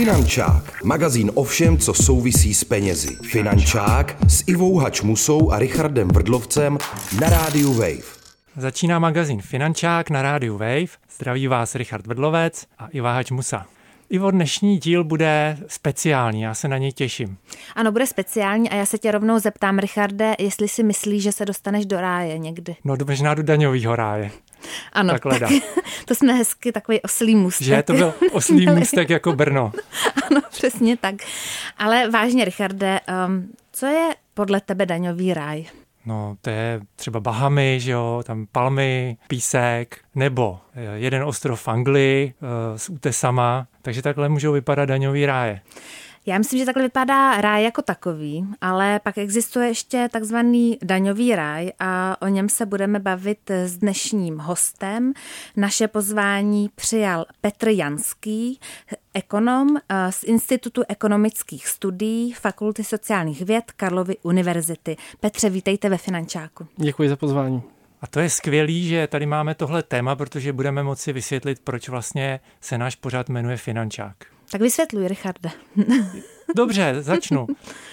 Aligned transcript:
Finančák, 0.00 0.84
magazín 0.84 1.30
o 1.34 1.44
všem, 1.44 1.78
co 1.78 1.94
souvisí 1.94 2.54
s 2.54 2.64
penězi. 2.64 3.16
Finančák 3.22 4.16
s 4.28 4.44
Ivou 4.46 4.78
Hačmusou 4.78 5.50
a 5.52 5.58
Richardem 5.58 6.08
Vrdlovcem 6.08 6.78
na 7.20 7.28
rádiu 7.28 7.72
Wave. 7.72 8.02
Začíná 8.56 8.98
magazín 8.98 9.40
Finančák 9.40 10.10
na 10.10 10.22
rádiu 10.22 10.52
Wave. 10.52 10.86
Zdraví 11.16 11.46
vás 11.46 11.74
Richard 11.74 12.06
Vrdlovec 12.06 12.66
a 12.78 12.86
Iva 12.86 13.12
Hačmusa. 13.12 13.66
Ivo, 14.10 14.30
dnešní 14.30 14.78
díl 14.78 15.04
bude 15.04 15.58
speciální, 15.66 16.42
já 16.42 16.54
se 16.54 16.68
na 16.68 16.78
něj 16.78 16.92
těším. 16.92 17.36
Ano, 17.74 17.92
bude 17.92 18.06
speciální 18.06 18.70
a 18.70 18.74
já 18.74 18.86
se 18.86 18.98
tě 18.98 19.10
rovnou 19.10 19.38
zeptám, 19.38 19.78
Richarde, 19.78 20.34
jestli 20.38 20.68
si 20.68 20.82
myslíš, 20.82 21.22
že 21.22 21.32
se 21.32 21.44
dostaneš 21.44 21.86
do 21.86 22.00
ráje 22.00 22.38
někdy. 22.38 22.76
No, 22.84 22.96
možná 23.06 23.34
do 23.34 23.42
daňového 23.42 23.96
ráje. 23.96 24.30
Ano, 24.92 25.18
tak, 25.18 25.42
to 26.04 26.14
jsme 26.14 26.32
hezky 26.32 26.72
takový 26.72 27.02
oslý 27.02 27.36
můstek. 27.36 27.66
Že 27.66 27.82
to 27.82 27.92
byl 27.92 28.14
oslý 28.32 28.66
můstek 28.66 29.10
jako 29.10 29.32
Brno. 29.32 29.72
ano, 30.30 30.40
přesně 30.50 30.96
tak. 30.96 31.14
Ale 31.78 32.10
vážně, 32.10 32.44
Richarde, 32.44 33.00
um, 33.26 33.52
co 33.72 33.86
je 33.86 34.14
podle 34.34 34.60
tebe 34.60 34.86
daňový 34.86 35.34
ráj? 35.34 35.64
No, 36.06 36.36
to 36.40 36.50
je 36.50 36.80
třeba 36.96 37.20
Bahamy, 37.20 37.80
že 37.80 37.90
jo, 37.90 38.22
tam 38.26 38.46
palmy, 38.52 39.16
písek, 39.28 39.98
nebo 40.14 40.60
eh, 40.74 40.98
jeden 40.98 41.22
ostrov 41.22 41.62
v 41.62 41.68
Anglii 41.68 42.34
uh, 42.42 42.48
s 42.76 42.88
útesama, 42.88 43.66
takže 43.82 44.02
takhle 44.02 44.28
můžou 44.28 44.52
vypadat 44.52 44.84
daňový 44.84 45.26
ráje. 45.26 45.60
Já 46.26 46.38
myslím, 46.38 46.58
že 46.58 46.64
takhle 46.64 46.82
vypadá 46.82 47.40
ráj 47.40 47.64
jako 47.64 47.82
takový, 47.82 48.46
ale 48.60 49.00
pak 49.04 49.18
existuje 49.18 49.68
ještě 49.68 50.08
takzvaný 50.12 50.78
daňový 50.82 51.34
ráj 51.34 51.72
a 51.78 52.16
o 52.22 52.28
něm 52.28 52.48
se 52.48 52.66
budeme 52.66 52.98
bavit 52.98 53.50
s 53.50 53.76
dnešním 53.76 54.38
hostem. 54.38 55.12
Naše 55.56 55.88
pozvání 55.88 56.70
přijal 56.74 57.26
Petr 57.40 57.68
Janský, 57.68 58.60
ekonom 59.14 59.76
eh, 59.76 60.12
z 60.12 60.24
Institutu 60.24 60.82
ekonomických 60.88 61.68
studií 61.68 62.32
Fakulty 62.32 62.84
sociálních 62.84 63.42
věd 63.42 63.72
Karlovy 63.72 64.16
univerzity. 64.22 64.96
Petře, 65.20 65.50
vítejte 65.50 65.88
ve 65.88 65.98
Finančáku. 65.98 66.66
Děkuji 66.76 67.08
za 67.08 67.16
pozvání. 67.16 67.62
A 68.02 68.06
to 68.06 68.20
je 68.20 68.30
skvělý, 68.30 68.88
že 68.88 69.06
tady 69.06 69.26
máme 69.26 69.54
tohle 69.54 69.82
téma, 69.82 70.16
protože 70.16 70.52
budeme 70.52 70.82
moci 70.82 71.12
vysvětlit, 71.12 71.60
proč 71.64 71.88
vlastně 71.88 72.40
se 72.60 72.78
náš 72.78 72.96
pořád 72.96 73.28
jmenuje 73.28 73.56
Finančák. 73.56 74.16
Tak 74.50 74.60
vysvětluj, 74.60 75.08
Richarde. 75.08 75.50
Dobře, 76.56 76.94
začnu. 76.98 77.46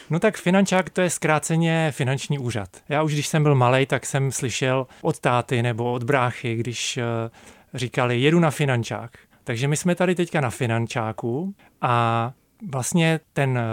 No 0.09 0.19
tak 0.19 0.38
finančák 0.38 0.89
to 0.89 1.02
je 1.02 1.09
zkráceně 1.09 1.91
finanční 1.95 2.39
úřad. 2.39 2.69
Já 2.89 3.03
už 3.03 3.13
když 3.13 3.27
jsem 3.27 3.44
byl 3.44 3.55
malý, 3.55 3.86
tak 3.86 4.05
jsem 4.05 4.31
slyšel 4.31 4.88
od 5.02 5.19
táty 5.19 5.61
nebo 5.63 5.94
od 5.94 6.03
bráchy, 6.03 6.55
když 6.55 6.97
eh, 6.97 7.03
říkali, 7.73 8.22
jedu 8.22 8.39
na 8.39 8.52
finančák. 8.52 9.11
Takže 9.44 9.67
my 9.67 9.78
jsme 9.78 9.95
tady 9.95 10.16
teďka 10.16 10.41
na 10.41 10.50
finančáku 10.50 11.55
a 11.81 12.31
vlastně 12.72 13.19
ten 13.33 13.58
eh, 13.58 13.63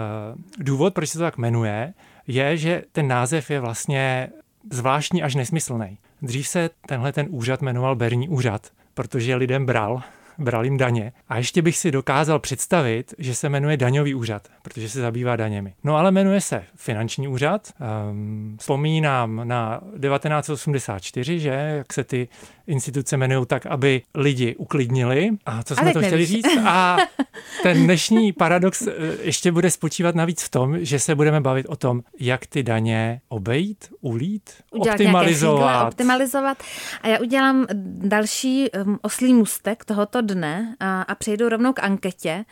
důvod, 0.57 0.93
proč 0.93 1.09
se 1.09 1.17
to 1.17 1.23
tak 1.23 1.37
jmenuje, 1.37 1.93
je, 2.27 2.57
že 2.57 2.83
ten 2.91 3.07
název 3.07 3.51
je 3.51 3.59
vlastně 3.59 4.29
zvláštní 4.71 5.23
až 5.23 5.35
nesmyslný. 5.35 5.97
Dřív 6.21 6.47
se 6.47 6.69
tenhle 6.87 7.13
ten 7.13 7.27
úřad 7.29 7.61
jmenoval 7.61 7.95
Berní 7.95 8.29
úřad, 8.29 8.67
protože 8.93 9.35
lidem 9.35 9.65
bral 9.65 10.03
bral 10.37 10.63
jim 10.65 10.77
daně. 10.77 11.11
A 11.29 11.37
ještě 11.37 11.61
bych 11.61 11.77
si 11.77 11.91
dokázal 11.91 12.39
představit, 12.39 13.13
že 13.17 13.35
se 13.35 13.49
jmenuje 13.49 13.77
daňový 13.77 14.13
úřad, 14.15 14.47
protože 14.61 14.89
se 14.89 15.01
zabývá 15.01 15.35
daněmi. 15.35 15.73
No 15.83 15.95
ale 15.95 16.11
jmenuje 16.11 16.41
se 16.41 16.63
finanční 16.75 17.27
úřad. 17.27 17.69
Um, 18.09 18.57
vzpomínám 18.59 19.41
na 19.43 19.81
1984, 20.01 21.39
že 21.39 21.49
jak 21.49 21.93
se 21.93 22.03
ty 22.03 22.27
instituce 22.67 23.15
jmenují 23.15 23.45
tak, 23.45 23.65
aby 23.65 24.01
lidi 24.15 24.55
uklidnili. 24.55 25.29
A 25.45 25.63
co 25.63 25.75
jsme 25.75 25.93
to 25.93 25.99
chtěli 25.99 26.11
nevíš. 26.11 26.29
říct? 26.29 26.57
A 26.65 26.97
ten 27.63 27.83
dnešní 27.83 28.33
paradox 28.33 28.81
eh, 28.87 28.91
ještě 29.21 29.51
bude 29.51 29.71
spočívat 29.71 30.15
navíc 30.15 30.43
v 30.43 30.49
tom, 30.49 30.85
že 30.85 30.99
se 30.99 31.15
budeme 31.15 31.41
bavit 31.41 31.65
o 31.69 31.75
tom, 31.75 32.01
jak 32.19 32.45
ty 32.45 32.63
daně 32.63 33.21
obejít, 33.27 33.85
ulít, 34.01 34.49
Udělat 34.71 34.93
optimalizovat. 34.93 35.87
optimalizovat. 35.87 36.57
A 37.01 37.07
já 37.07 37.19
udělám 37.19 37.65
další 37.97 38.69
um, 38.85 38.99
oslý 39.01 39.33
mustek 39.33 39.85
tohoto 39.85 40.21
dne 40.25 40.75
a, 40.79 41.01
a 41.01 41.15
přejdu 41.15 41.49
rovnou 41.49 41.73
k 41.73 41.83
anketě. 41.83 42.45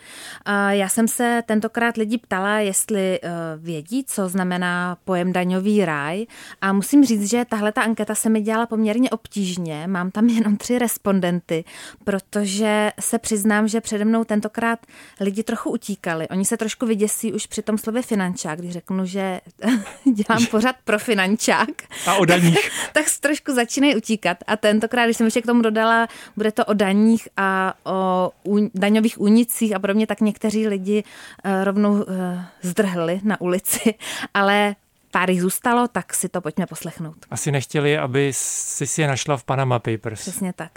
A 0.46 0.72
já 0.72 0.90
jsem 0.90 1.08
se 1.08 1.44
tentokrát 1.46 1.98
lidi 1.98 2.18
ptala, 2.18 2.60
jestli 2.60 3.20
uh, 3.24 3.30
vědí, 3.64 4.04
co 4.08 4.30
znamená 4.30 4.98
pojem 5.04 5.34
daňový 5.34 5.86
ráj. 5.86 6.26
A 6.62 6.74
musím 6.74 7.06
říct, 7.06 7.30
že 7.30 7.46
tahle 7.50 7.72
ta 7.72 7.82
anketa 7.82 8.16
se 8.16 8.30
mi 8.30 8.42
dělala 8.42 8.66
poměrně 8.66 9.10
obtížně. 9.10 9.88
Mám 9.88 10.12
tam 10.12 10.28
jenom 10.28 10.58
tři 10.58 10.80
respondenty, 10.80 11.64
protože 12.04 12.92
se 13.00 13.20
přiznám, 13.20 13.68
že 13.68 13.82
přede 13.82 14.06
mnou 14.06 14.24
tentokrát 14.24 14.80
lidi 15.20 15.44
trochu 15.44 15.70
utíkali. 15.70 16.28
Oni 16.28 16.46
se 16.46 16.58
trošku 16.58 16.86
vyděsí 16.86 17.34
už 17.34 17.48
při 17.48 17.62
tom 17.62 17.78
slově 17.78 18.02
finančák, 18.02 18.60
když 18.60 18.74
řeknu, 18.74 19.06
že 19.06 19.42
dělám 20.14 20.46
pořád 20.46 20.76
pro 20.84 21.00
finančák. 21.00 21.70
A 22.08 22.16
o 22.16 22.26
daních. 22.26 22.72
tak 22.94 23.06
trošku 23.24 23.54
začínají 23.54 23.96
utíkat. 23.96 24.38
A 24.48 24.58
tentokrát, 24.58 25.06
když 25.06 25.18
jsem 25.18 25.28
ještě 25.28 25.42
k 25.42 25.46
tomu 25.46 25.62
dodala, 25.62 26.08
bude 26.36 26.52
to 26.52 26.66
o 26.66 26.74
daních 26.74 27.28
a 27.38 27.63
o 27.84 28.32
daňových 28.74 29.22
únicích 29.22 29.76
a 29.76 29.80
podobně, 29.80 30.08
tak 30.08 30.22
někteří 30.22 30.68
lidi 30.68 31.04
eh, 31.44 31.64
rovnou 31.64 32.06
eh, 32.08 32.46
zdrhli 32.62 33.20
na 33.24 33.42
ulici, 33.42 33.94
ale 34.34 34.76
pár 35.12 35.30
jich 35.30 35.42
zůstalo, 35.42 35.88
tak 35.88 36.14
si 36.14 36.30
to 36.30 36.42
pojďme 36.42 36.66
poslechnout. 36.66 37.18
Asi 37.32 37.52
nechtěli, 37.52 37.98
aby 37.98 38.32
si 38.36 38.88
si 38.88 39.02
je 39.02 39.08
našla 39.08 39.38
v 39.38 39.44
Panama 39.44 39.80
Papers. 39.80 40.22
Přesně 40.22 40.54
tak. 40.54 40.72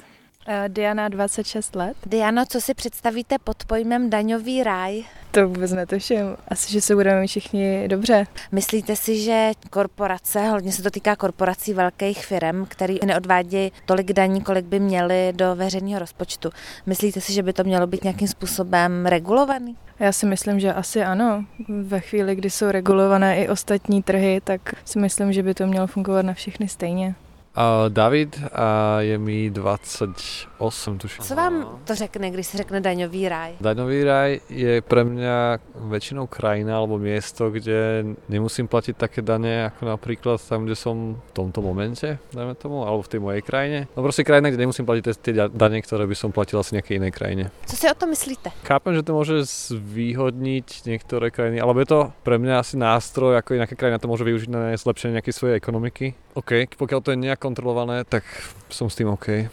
Eh, 0.48 0.68
Diana, 0.68 1.08
26 1.08 1.76
let. 1.76 1.96
Diana, 2.06 2.44
co 2.44 2.60
si 2.60 2.74
představíte 2.74 3.38
pod 3.38 3.64
pojmem 3.64 4.10
daňový 4.10 4.62
ráj? 4.62 5.04
To 5.30 5.48
vůbec 5.48 5.72
netuším. 5.72 6.36
Asi, 6.48 6.72
že 6.72 6.80
se 6.80 6.94
budeme 6.94 7.26
všichni 7.26 7.88
dobře. 7.88 8.26
Myslíte 8.52 8.96
si, 8.96 9.20
že 9.20 9.50
korporace, 9.70 10.48
hodně 10.48 10.72
se 10.72 10.82
to 10.82 10.90
týká 10.90 11.16
korporací 11.16 11.72
velkých 11.72 12.26
firm, 12.26 12.66
který 12.68 12.98
neodvádějí 13.06 13.72
tolik 13.86 14.12
daní, 14.12 14.40
kolik 14.40 14.64
by 14.64 14.80
měly 14.80 15.32
do 15.36 15.54
veřejného 15.54 15.98
rozpočtu, 15.98 16.50
myslíte 16.86 17.20
si, 17.20 17.32
že 17.32 17.42
by 17.42 17.52
to 17.52 17.64
mělo 17.64 17.86
být 17.86 18.04
nějakým 18.04 18.28
způsobem 18.28 19.06
regulovaný? 19.06 19.76
Já 19.98 20.12
si 20.12 20.26
myslím, 20.26 20.60
že 20.60 20.72
asi 20.72 21.02
ano. 21.02 21.44
Ve 21.68 22.00
chvíli, 22.00 22.34
kdy 22.36 22.50
jsou 22.50 22.70
regulované 22.70 23.36
i 23.36 23.48
ostatní 23.48 24.02
trhy, 24.02 24.40
tak 24.44 24.60
si 24.84 24.98
myslím, 24.98 25.32
že 25.32 25.42
by 25.42 25.54
to 25.54 25.66
mělo 25.66 25.86
fungovat 25.86 26.22
na 26.22 26.34
všechny 26.34 26.68
stejně. 26.68 27.14
Uh, 27.56 27.88
David 27.88 28.36
a 28.52 29.00
je 29.00 29.18
mi 29.18 29.50
28, 29.50 30.98
tuším. 30.98 31.24
Co 31.24 31.34
vám 31.34 31.80
to 31.84 31.94
řekne, 31.94 32.30
když 32.30 32.46
se 32.46 32.56
řekne 32.56 32.80
daňový 32.80 33.28
ráj? 33.28 33.52
Daňový 33.60 34.04
ráj 34.04 34.40
je 34.52 34.84
pre 34.84 35.08
mňa 35.08 35.64
väčšinou 35.88 36.28
krajina 36.28 36.76
alebo 36.76 37.00
miesto, 37.00 37.48
kde 37.48 38.04
nemusím 38.28 38.68
platiť 38.68 39.00
také 39.00 39.24
dane 39.24 39.72
ako 39.72 39.88
napríklad 39.88 40.36
tam, 40.36 40.68
kde 40.68 40.76
som 40.76 41.16
v 41.16 41.32
tomto 41.32 41.64
momente, 41.64 42.20
dajme 42.36 42.60
tomu, 42.60 42.84
alebo 42.84 43.00
v 43.00 43.08
tej 43.08 43.20
mojej 43.24 43.40
krajine. 43.40 43.88
No 43.96 44.04
proste 44.04 44.20
krajina, 44.20 44.52
kde 44.52 44.60
nemusím 44.60 44.84
platiť 44.84 45.04
tie 45.16 45.32
dane, 45.48 45.80
ktoré 45.80 46.04
by 46.04 46.12
som 46.12 46.36
platil 46.36 46.60
asi 46.60 46.76
nejakej 46.76 47.00
inej 47.00 47.12
krajine. 47.16 47.44
Co 47.64 47.76
si 47.76 47.88
o 47.88 47.96
tom 47.96 48.12
myslíte? 48.12 48.52
Chápem, 48.68 48.92
že 48.92 49.00
to 49.00 49.16
môže 49.16 49.48
zvýhodniť 49.72 50.84
niektoré 50.84 51.32
krajiny, 51.32 51.56
alebo 51.64 51.80
je 51.80 51.88
to 51.88 52.00
pre 52.20 52.36
mňa 52.36 52.60
asi 52.60 52.76
nástroj, 52.76 53.40
ako 53.40 53.56
nejaká 53.56 53.80
krajina 53.80 53.96
to 53.96 54.12
môže 54.12 54.28
využiť 54.28 54.48
na 54.52 54.76
zlepšenie 54.76 55.16
nejakej 55.16 55.32
svojej 55.32 55.56
ekonomiky. 55.56 56.12
OK, 56.36 56.68
pokiaľ 56.76 57.00
to 57.00 57.16
je 57.16 57.22
nejak 57.24 57.45
kontrolované, 57.46 58.02
tak 58.02 58.26
som 58.66 58.90
s 58.90 58.98
tým 58.98 59.14
OK 59.14 59.46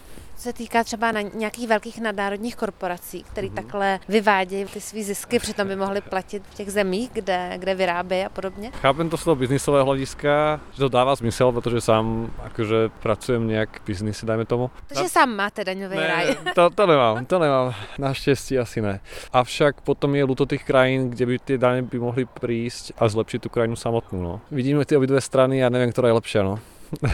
se 0.44 0.54
týká 0.54 0.84
třeba 0.84 1.12
na 1.12 1.22
nějakých 1.22 1.68
velkých 1.68 2.02
nadnárodních 2.02 2.56
korporací, 2.56 3.24
které 3.24 3.48
mm. 3.48 3.56
takhle 3.56 4.00
vyvádějí 4.09 4.66
ty 4.66 4.81
své 4.81 5.04
zisky, 5.04 5.40
přitom 5.40 5.68
by 5.68 5.76
mohly 5.76 6.02
platit 6.02 6.44
v 6.50 6.53
těch 6.53 6.72
zemích, 6.72 7.09
kde, 7.14 7.53
kde 7.58 7.76
vyrábí 7.76 8.22
a 8.22 8.30
podobně? 8.30 8.72
Chápem 8.72 9.09
to 9.09 9.18
z 9.18 9.24
toho 9.24 9.36
biznisového 9.36 9.86
hlediska, 9.86 10.59
že 10.74 10.80
to 10.80 10.90
dává 10.90 11.16
smysl, 11.16 11.52
protože 11.52 11.82
sám 11.82 12.32
akože 12.44 12.90
pracujem 13.00 13.48
nějak 13.48 13.80
v 13.80 13.86
biznise, 13.86 14.26
dajme 14.26 14.46
tomu. 14.46 14.72
Takže 14.88 15.09
sám 15.09 15.36
máte 15.36 15.64
daňový 15.64 15.96
ne, 15.96 16.08
raj. 16.08 16.36
To, 16.56 16.70
to 16.70 16.88
nemám, 16.88 17.26
to 17.26 17.40
nemám. 17.40 17.74
Naštěstí 17.98 18.59
asi 18.59 18.82
ne. 18.82 19.00
Avšak 19.34 19.82
potom 19.82 20.16
je 20.16 20.24
luto 20.24 20.46
těch 20.46 20.64
krajín, 20.64 21.09
kde 21.09 21.26
by 21.26 21.40
ty 21.40 21.58
daně 21.58 21.82
by 21.82 22.00
mohly 22.00 22.26
prísť 22.26 22.91
a 22.97 23.08
zlepšit 23.08 23.41
tu 23.41 23.50
krajinu 23.50 23.76
samotnou. 23.76 24.22
No. 24.22 24.41
Vidíme 24.52 24.85
ty 24.85 24.97
obě 24.97 25.22
strany 25.22 25.66
a 25.66 25.70
nevím, 25.70 25.91
která 25.91 26.08
je 26.08 26.14
lepší. 26.14 26.38
No. 26.38 26.59
Uh, 27.01 27.09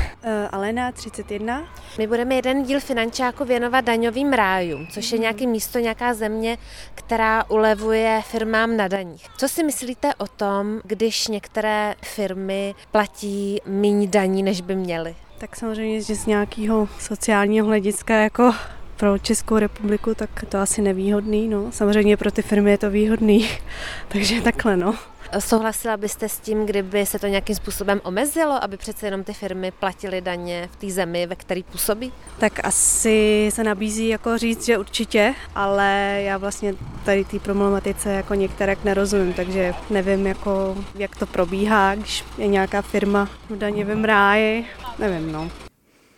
Alena, 0.52 0.92
31. 0.92 1.64
My 1.98 2.08
budeme 2.08 2.36
jeden 2.36 2.64
díl 2.64 2.80
finančáku 2.80 3.46
věnovat 3.46 3.86
daňovým 3.86 4.34
rájům, 4.34 4.88
což 4.88 5.12
je 5.12 5.16
mhm. 5.16 5.22
nějaké 5.22 5.48
místo, 5.48 5.80
nějaká 5.80 6.14
země, 6.14 6.58
která 6.96 7.50
ulevuje 7.50 8.22
firmám 8.26 8.78
na 8.78 8.88
daních. 8.88 9.26
Co 9.38 9.48
si 9.48 9.64
myslíte 9.64 10.16
o 10.16 10.28
tom, 10.28 10.82
když 10.84 11.28
některé 11.28 11.96
firmy 12.06 12.76
platí 12.92 13.62
méně 13.66 14.08
daní, 14.08 14.44
než 14.44 14.62
by 14.62 14.76
měly? 14.76 15.16
Tak 15.38 15.56
samozřejmě, 15.56 16.02
že 16.02 16.16
z 16.16 16.26
nějakého 16.26 16.88
sociálního 17.00 17.68
hlediska 17.68 18.16
jako 18.16 18.54
pro 18.98 19.18
Českou 19.18 19.58
republiku, 19.58 20.16
tak 20.16 20.30
to 20.50 20.58
asi 20.58 20.82
nevýhodný. 20.82 21.48
No. 21.48 21.72
Samozřejmě 21.72 22.18
pro 22.18 22.32
ty 22.32 22.42
firmy 22.42 22.72
je 22.72 22.78
to 22.78 22.90
výhodný, 22.90 23.50
takže 24.08 24.42
takhle 24.42 24.78
no. 24.78 24.96
Souhlasila 25.40 25.98
byste 25.98 26.30
s 26.30 26.40
tím, 26.40 26.66
kdyby 26.66 27.06
se 27.06 27.20
to 27.20 27.28
nějakým 27.28 27.56
způsobem 27.56 28.02
omezilo, 28.04 28.64
aby 28.64 28.78
přece 28.78 29.08
jenom 29.08 29.24
ty 29.24 29.34
firmy 29.34 29.72
platily 29.72 30.22
daně 30.22 30.70
v 30.72 30.76
té 30.76 30.90
zemi, 30.90 31.28
ve 31.28 31.36
které 31.36 31.62
působí? 31.72 32.14
Tak 32.40 32.66
asi 32.66 33.50
se 33.54 33.64
nabízí 33.64 34.08
jako 34.08 34.38
říct, 34.38 34.66
že 34.66 34.78
určitě, 34.78 35.36
ale 35.56 36.20
já 36.24 36.38
vlastně 36.38 36.76
tady 37.06 37.26
té 37.26 37.40
problematice 37.40 38.14
jako 38.14 38.34
některé 38.34 38.76
nerozumím, 38.84 39.34
takže 39.34 39.74
nevím, 39.90 40.28
jako, 40.28 40.78
jak 40.96 41.16
to 41.16 41.26
probíhá, 41.26 41.96
když 41.96 42.24
je 42.38 42.48
nějaká 42.48 42.82
firma 42.82 43.30
v 43.50 43.58
daněvém 43.58 44.04
ráji, 44.04 44.66
nevím, 45.00 45.32
no. 45.32 45.52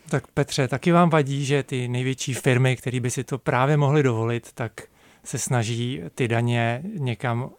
Tak 0.10 0.28
Petře, 0.28 0.68
taky 0.68 0.92
vám 0.92 1.10
vadí, 1.10 1.46
že 1.46 1.64
ty 1.64 1.88
největší 1.88 2.34
firmy, 2.34 2.76
které 2.76 3.00
by 3.00 3.12
si 3.12 3.24
to 3.24 3.38
právě 3.38 3.78
mohly 3.78 4.04
dovolit, 4.04 4.52
tak 4.54 4.72
se 5.24 5.38
snaží 5.38 6.02
ty 6.16 6.28
daně 6.28 6.82
někam 6.98 7.50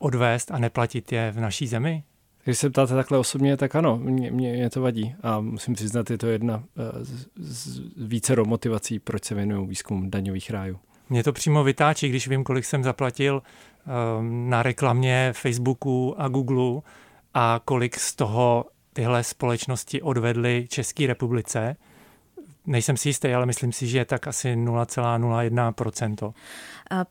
odvést 0.00 0.50
a 0.50 0.58
neplatit 0.58 1.12
je 1.12 1.32
v 1.32 1.40
naší 1.40 1.66
zemi? 1.66 2.04
Když 2.44 2.58
se 2.58 2.70
ptáte 2.70 2.94
takhle 2.94 3.18
osobně, 3.18 3.56
tak 3.56 3.76
ano, 3.76 3.98
mě, 3.98 4.30
mě, 4.30 4.52
mě 4.52 4.70
to 4.70 4.80
vadí. 4.80 5.14
A 5.22 5.40
musím 5.40 5.74
přiznat, 5.74 6.10
je 6.10 6.18
to 6.18 6.26
jedna 6.26 6.62
eh, 6.78 7.04
z, 7.04 7.26
z 7.36 7.80
více 7.96 8.36
motivací, 8.44 8.98
proč 8.98 9.24
se 9.24 9.34
věnuju 9.34 9.66
výzkumu 9.66 10.10
daňových 10.10 10.50
rájů. 10.50 10.78
Mě 11.08 11.24
to 11.24 11.32
přímo 11.32 11.64
vytáčí, 11.64 12.08
když 12.08 12.28
vím, 12.28 12.44
kolik 12.44 12.64
jsem 12.64 12.84
zaplatil 12.84 13.42
um, 14.18 14.50
na 14.50 14.62
reklamě 14.62 15.32
Facebooku 15.32 16.14
a 16.18 16.28
Google 16.28 16.82
a 17.34 17.60
kolik 17.64 17.96
z 17.96 18.14
toho 18.14 18.64
tyhle 18.92 19.24
společnosti 19.24 20.02
odvedly 20.02 20.66
České 20.70 21.06
republice 21.06 21.76
Nejsem 22.70 22.96
si 22.96 23.08
jistý, 23.08 23.28
ale 23.34 23.46
myslím 23.46 23.72
si, 23.72 23.86
že 23.86 23.98
je 23.98 24.04
tak 24.04 24.26
asi 24.26 24.54
0,01%. 24.54 26.32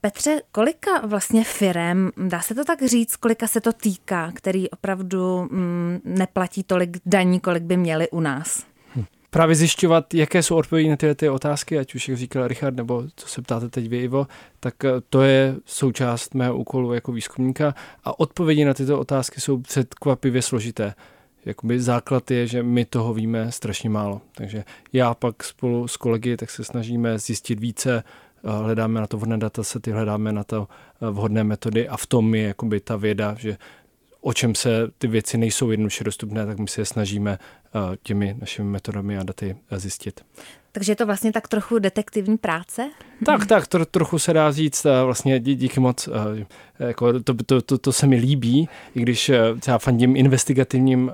Petře, 0.01 0.41
kolika 0.51 1.05
vlastně 1.07 1.43
firem, 1.43 2.11
dá 2.27 2.41
se 2.41 2.55
to 2.55 2.65
tak 2.65 2.83
říct, 2.83 3.15
kolika 3.15 3.47
se 3.47 3.61
to 3.61 3.73
týká, 3.73 4.31
který 4.35 4.69
opravdu 4.69 5.47
mm, 5.51 5.99
neplatí 6.03 6.63
tolik 6.63 6.97
daní, 7.05 7.39
kolik 7.39 7.63
by 7.63 7.77
měli 7.77 8.09
u 8.09 8.19
nás? 8.19 8.63
Hm. 8.95 9.03
Právě 9.29 9.55
zjišťovat, 9.55 10.13
jaké 10.13 10.43
jsou 10.43 10.55
odpovědi 10.55 10.89
na 10.89 10.97
tyhle 10.97 11.15
ty 11.15 11.29
otázky, 11.29 11.79
ať 11.79 11.95
už 11.95 12.09
jak 12.09 12.17
říkal 12.17 12.47
Richard, 12.47 12.75
nebo 12.75 13.03
co 13.15 13.27
se 13.27 13.41
ptáte 13.41 13.69
teď 13.69 13.89
vy, 13.89 13.97
Ivo, 13.97 14.27
tak 14.59 14.85
eh, 14.85 14.91
to 15.09 15.21
je 15.21 15.55
součást 15.65 16.35
mého 16.35 16.57
úkolu 16.57 16.93
jako 16.93 17.11
výzkumníka 17.11 17.75
a 18.03 18.19
odpovědi 18.19 18.65
na 18.65 18.73
tyto 18.73 18.99
otázky 18.99 19.41
jsou 19.41 19.57
předkvapivě 19.57 20.41
složité 20.41 20.93
jakoby 21.45 21.79
základ 21.79 22.31
je, 22.31 22.47
že 22.47 22.63
my 22.63 22.85
toho 22.85 23.13
víme 23.13 23.51
strašně 23.51 23.89
málo. 23.89 24.21
Takže 24.35 24.63
já 24.93 25.13
pak 25.13 25.43
spolu 25.43 25.87
s 25.87 25.97
kolegy 25.97 26.37
tak 26.37 26.49
se 26.49 26.63
snažíme 26.63 27.19
zjistit 27.19 27.59
více, 27.59 28.03
hledáme 28.43 29.01
na 29.01 29.07
to 29.07 29.17
vhodné 29.17 29.37
datasety, 29.37 29.91
hledáme 29.91 30.31
na 30.31 30.43
to 30.43 30.67
eh, 31.01 31.11
vhodné 31.11 31.43
metody 31.43 31.87
a 31.87 31.97
v 31.97 32.05
tom 32.05 32.35
je 32.35 32.43
jakoby 32.43 32.79
ta 32.79 32.95
věda, 32.95 33.35
že 33.39 33.57
o 34.21 34.33
čem 34.33 34.55
se 34.55 34.91
ty 34.97 35.07
věci 35.07 35.37
nejsou 35.37 35.71
jednoduše 35.71 36.03
dostupné, 36.03 36.45
tak 36.45 36.59
my 36.59 36.67
se 36.67 36.81
je 36.81 36.85
snažíme 36.85 37.39
eh, 37.39 37.97
těmi 38.03 38.35
našimi 38.39 38.69
metodami 38.69 39.17
a 39.17 39.23
daty 39.23 39.55
eh, 39.71 39.79
zjistit. 39.79 40.25
Takže 40.71 40.91
je 40.91 40.95
to 40.95 41.05
vlastně 41.05 41.31
tak 41.31 41.47
trochu 41.47 41.79
detektivní 41.79 42.37
práce? 42.37 42.89
Tak, 43.25 43.45
tak, 43.45 43.67
to, 43.67 43.85
trochu 43.85 44.19
se 44.19 44.33
dá 44.33 44.51
říct, 44.51 44.85
vlastně 45.05 45.39
dí, 45.39 45.55
díky 45.55 45.79
moc, 45.79 46.09
jako 46.79 47.19
to, 47.19 47.33
to, 47.45 47.61
to, 47.61 47.77
to 47.77 47.93
se 47.93 48.07
mi 48.07 48.15
líbí, 48.15 48.69
i 48.95 49.01
když 49.01 49.31
třeba 49.59 49.77
fandím 49.77 50.15
investigativním 50.15 51.11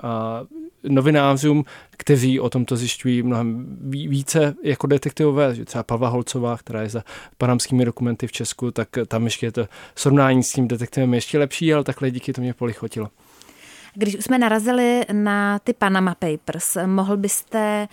novinářům, 0.84 1.66
kteří 1.98 2.40
o 2.40 2.50
tomto 2.50 2.76
zjišťují 2.76 3.24
mnohem 3.24 3.78
více 3.90 4.56
jako 4.64 4.88
detektivové, 4.88 5.56
že 5.56 5.66
třeba 5.66 5.84
Pavla 5.84 6.10
Holcová, 6.10 6.58
která 6.58 6.82
je 6.82 6.90
za 6.90 7.04
panamskými 7.38 7.86
dokumenty 7.86 8.28
v 8.28 8.32
Česku, 8.32 8.72
tak 8.72 8.90
tam 9.08 9.26
ještě 9.26 9.46
je 9.46 9.52
to 9.52 9.68
srovnání 9.96 10.44
s 10.44 10.54
tím 10.54 10.68
detektivem 10.68 11.14
ještě 11.14 11.40
lepší, 11.40 11.74
ale 11.74 11.84
takhle 11.84 12.12
díky 12.12 12.34
to 12.34 12.42
mě 12.42 12.54
polichotilo. 12.54 13.10
Když 13.96 14.14
jsme 14.14 14.38
narazili 14.38 15.06
na 15.12 15.60
ty 15.60 15.74
Panama 15.74 16.16
Papers, 16.16 16.78
mohl 16.86 17.18
byste 17.18 17.88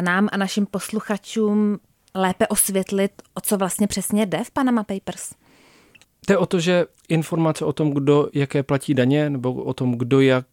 nám 0.00 0.28
a 0.32 0.36
našim 0.36 0.66
posluchačům 0.66 1.78
lépe 2.14 2.46
osvětlit, 2.46 3.12
o 3.34 3.40
co 3.40 3.56
vlastně 3.56 3.86
přesně 3.86 4.26
jde 4.26 4.44
v 4.44 4.50
Panama 4.50 4.84
Papers? 4.84 5.34
Jde 6.28 6.38
o 6.38 6.46
to, 6.46 6.60
že 6.60 6.86
informace 7.08 7.64
o 7.64 7.72
tom, 7.72 7.90
kdo 7.90 8.28
jaké 8.32 8.62
platí 8.62 8.94
daně, 8.94 9.30
nebo 9.30 9.52
o 9.52 9.74
tom, 9.74 9.98
kdo 9.98 10.20
jak 10.20 10.46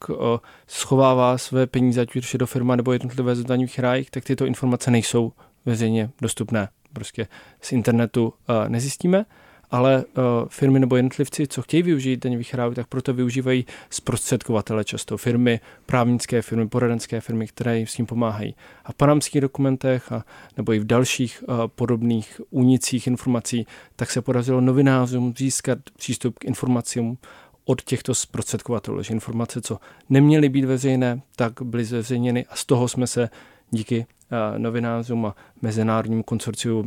schovává 0.68 1.38
své 1.38 1.68
peníze, 1.68 2.02
ať 2.02 2.16
už 2.16 2.36
do 2.40 2.48
firma 2.48 2.76
nebo 2.76 2.94
jednotlivé 2.94 3.36
daňových 3.36 3.80
rájích, 3.80 4.12
tak 4.12 4.24
tyto 4.24 4.46
informace 4.46 4.92
nejsou 4.92 5.32
veřejně 5.66 6.10
dostupné. 6.22 6.70
Prostě 6.94 7.28
z 7.62 7.72
internetu 7.72 8.34
nezjistíme 8.68 9.26
ale 9.72 10.06
uh, 10.06 10.24
firmy 10.50 10.80
nebo 10.80 10.96
jednotlivci, 10.96 11.48
co 11.48 11.62
chtějí 11.62 11.84
využít 11.84 12.24
daňových 12.24 12.54
rájů, 12.54 12.74
tak 12.74 12.88
proto 12.88 13.14
využívají 13.14 13.66
zprostředkovatele 13.90 14.84
často. 14.84 15.18
Firmy, 15.18 15.60
právnické 15.86 16.42
firmy, 16.42 16.68
poradenské 16.68 17.22
firmy, 17.22 17.48
které 17.48 17.78
jim 17.78 17.88
s 17.88 17.94
tím 17.94 18.06
pomáhají. 18.06 18.56
A 18.86 18.92
v 18.92 18.96
panamských 18.96 19.42
dokumentech 19.42 20.12
a, 20.12 20.26
nebo 20.58 20.74
i 20.74 20.80
v 20.80 20.86
dalších 20.86 21.44
uh, 21.48 21.56
podobných 21.68 22.42
únicích 22.50 23.08
informací, 23.08 23.68
tak 23.96 24.12
se 24.12 24.22
podařilo 24.22 24.62
novinářům 24.62 25.34
získat 25.38 25.80
přístup 25.98 26.40
k 26.40 26.46
informacím 26.46 27.18
od 27.66 27.82
těchto 27.82 28.16
zprostředkovatelů, 28.16 29.04
že 29.04 29.14
informace, 29.14 29.62
co 29.62 29.80
neměly 30.10 30.50
být 30.50 30.66
veřejné, 30.66 31.22
tak 31.36 31.62
byly 31.62 31.86
zveřejněny 31.86 32.46
a 32.46 32.56
z 32.56 32.66
toho 32.66 32.88
jsme 32.88 33.08
se 33.08 33.30
díky 33.70 33.98
uh, 33.98 34.60
novinářům 34.60 35.26
a 35.26 35.36
mezinárodním 35.62 36.24
konsorciu 36.24 36.84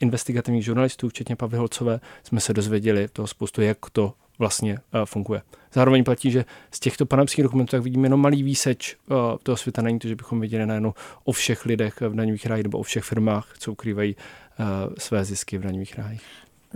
investigativních 0.00 0.64
žurnalistů, 0.64 1.08
včetně 1.08 1.36
Pavly 1.36 1.58
Holcové, 1.58 2.00
jsme 2.22 2.40
se 2.40 2.52
dozvěděli 2.52 3.08
toho 3.08 3.26
spoustu, 3.26 3.62
jak 3.62 3.78
to 3.92 4.12
vlastně 4.38 4.72
uh, 4.72 5.04
funguje. 5.04 5.42
Zároveň 5.72 6.04
platí, 6.04 6.30
že 6.30 6.44
z 6.70 6.80
těchto 6.80 7.06
panamských 7.06 7.42
dokumentů 7.42 7.70
tak 7.70 7.82
vidíme 7.82 8.06
jenom 8.06 8.20
malý 8.20 8.42
výseč 8.42 8.96
uh, 9.10 9.16
toho 9.42 9.56
světa. 9.56 9.82
Není 9.82 9.98
to, 9.98 10.08
že 10.08 10.16
bychom 10.16 10.40
viděli 10.40 10.66
najednou 10.66 10.94
o 11.24 11.32
všech 11.32 11.66
lidech 11.66 12.00
v 12.00 12.14
daňových 12.14 12.46
rájích 12.46 12.64
nebo 12.64 12.78
o 12.78 12.82
všech 12.82 13.04
firmách, 13.04 13.54
co 13.58 13.72
ukrývají 13.72 14.16
své 14.98 15.24
zisky 15.24 15.58
v 15.58 15.62
daňových 15.62 15.98
rájích. 15.98 16.22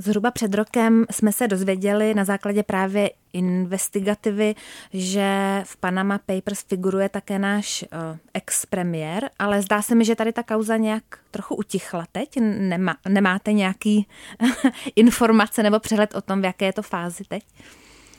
Zhruba 0.01 0.31
před 0.31 0.55
rokem 0.55 1.07
jsme 1.11 1.33
se 1.33 1.49
dozvěděli 1.49 2.15
na 2.15 2.25
základě 2.25 2.63
právě 2.63 3.11
investigativy, 3.33 4.55
že 4.93 5.61
v 5.65 5.77
Panama 5.77 6.19
Papers 6.19 6.63
figuruje 6.63 7.09
také 7.09 7.39
náš 7.39 7.83
uh, 7.93 8.19
ex-premiér, 8.35 9.31
ale 9.39 9.63
zdá 9.63 9.83
se 9.83 9.95
mi, 9.95 10.05
že 10.05 10.15
tady 10.15 10.33
ta 10.33 10.43
kauza 10.43 10.77
nějak 10.77 11.03
trochu 11.31 11.55
utichla 11.55 12.07
teď. 12.13 12.29
Nemá, 12.41 12.97
nemáte 13.09 13.53
nějaký 13.53 14.07
informace 14.97 15.63
nebo 15.63 15.79
přehled 15.79 16.15
o 16.15 16.21
tom, 16.21 16.41
v 16.41 16.45
jaké 16.45 16.65
je 16.65 16.73
to 16.73 16.83
fázi 16.83 17.25
teď? 17.29 17.43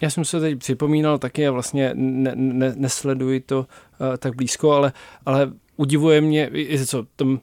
Já 0.02 0.10
jsem 0.10 0.26
se 0.26 0.40
teď 0.40 0.60
připomínal 0.60 1.18
taky 1.18 1.48
a 1.48 1.52
vlastně 1.52 1.92
ne, 1.94 2.32
ne, 2.36 2.74
nesleduji 2.76 3.40
to 3.40 3.60
uh, 3.60 4.18
tak 4.18 4.36
blízko, 4.36 4.72
ale, 4.72 4.94
ale 5.26 5.52
udivuje 5.78 6.22
mě, 6.22 6.52
co, 6.86 7.06
tom, 7.16 7.40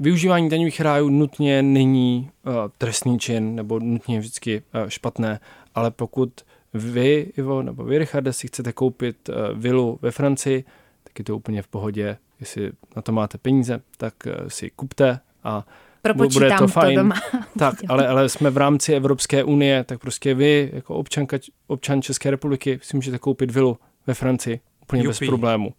Využívání 0.00 0.48
daňových 0.48 0.80
rájů 0.80 1.08
nutně 1.08 1.62
není 1.62 2.30
uh, 2.46 2.52
trestný 2.78 3.18
čin 3.18 3.54
nebo 3.54 3.78
nutně 3.78 4.20
vždycky 4.20 4.62
uh, 4.74 4.88
špatné, 4.88 5.40
ale 5.74 5.90
pokud 5.90 6.30
vy, 6.74 7.32
Ivo, 7.36 7.62
nebo 7.62 7.84
vy, 7.84 7.98
Richarde, 7.98 8.32
si 8.32 8.46
chcete 8.46 8.72
koupit 8.72 9.28
uh, 9.28 9.34
vilu 9.58 9.98
ve 10.02 10.10
Francii, 10.10 10.64
tak 11.04 11.18
je 11.18 11.24
to 11.24 11.36
úplně 11.36 11.62
v 11.62 11.68
pohodě. 11.68 12.16
Jestli 12.40 12.72
na 12.96 13.02
to 13.02 13.12
máte 13.12 13.38
peníze, 13.38 13.80
tak 13.96 14.14
uh, 14.26 14.48
si 14.48 14.70
kupte 14.70 15.20
a 15.44 15.66
Propočítám 16.02 16.48
bude 16.48 16.58
to 16.58 16.66
fajn. 16.68 16.94
To 16.94 17.02
doma. 17.02 17.16
Tak, 17.58 17.74
ale, 17.88 18.08
ale 18.08 18.28
jsme 18.28 18.50
v 18.50 18.56
rámci 18.56 18.94
Evropské 18.94 19.44
unie, 19.44 19.84
tak 19.84 20.00
prostě 20.00 20.34
vy 20.34 20.70
jako 20.72 20.94
občanka, 20.94 21.38
občan 21.66 22.02
České 22.02 22.30
republiky 22.30 22.78
si 22.82 22.96
můžete 22.96 23.18
koupit 23.18 23.50
vilu 23.50 23.78
ve 24.06 24.14
Francii 24.14 24.60
úplně 24.82 25.02
Jupi. 25.02 25.08
bez 25.08 25.18
problému. 25.18 25.74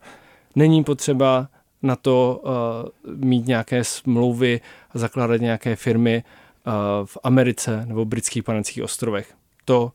Není 0.56 0.84
potřeba 0.84 1.48
na 1.84 1.96
to 1.96 2.42
uh, 2.44 3.16
mít 3.16 3.48
nějaké 3.48 3.84
smlouvy 3.84 4.62
a 4.96 4.98
zakládat 4.98 5.42
nějaké 5.42 5.76
firmy 5.76 6.24
uh, 6.68 6.74
v 7.06 7.18
Americe 7.24 7.86
nebo 7.86 8.06
britských 8.06 8.44
panenských 8.44 8.84
ostrovech. 8.84 9.34
To 9.66 9.92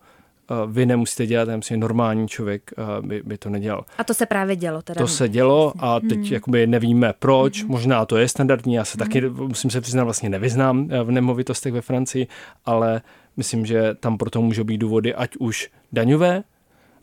uh, 0.50 0.72
vy 0.72 0.86
nemusíte 0.86 1.26
dělat, 1.26 1.48
já 1.48 1.56
myslím, 1.56 1.80
normální 1.80 2.28
člověk 2.28 2.70
uh, 2.78 3.06
by, 3.06 3.22
by 3.24 3.38
to 3.38 3.50
nedělal. 3.50 3.84
A 3.98 4.04
to 4.04 4.14
se 4.14 4.26
právě 4.26 4.56
dělo 4.56 4.82
teda? 4.82 4.98
To 4.98 5.08
se 5.08 5.28
dělo 5.28 5.72
a 5.78 6.00
teď 6.00 6.18
hmm. 6.18 6.32
jakoby 6.32 6.66
nevíme 6.66 7.12
proč, 7.18 7.62
hmm. 7.62 7.70
možná 7.70 8.06
to 8.06 8.16
je 8.16 8.28
standardní, 8.28 8.74
já 8.74 8.84
se 8.84 8.98
hmm. 8.98 9.08
taky, 9.08 9.28
musím 9.28 9.70
se 9.70 9.80
přiznat, 9.80 10.04
vlastně 10.04 10.28
nevyznám 10.28 10.88
v 11.04 11.10
nemovitostech 11.10 11.72
ve 11.72 11.80
Francii, 11.80 12.26
ale 12.64 13.02
myslím, 13.36 13.66
že 13.66 13.94
tam 13.94 14.18
proto 14.18 14.42
můžou 14.42 14.64
být 14.64 14.78
důvody, 14.78 15.14
ať 15.14 15.36
už 15.36 15.70
daňové, 15.92 16.42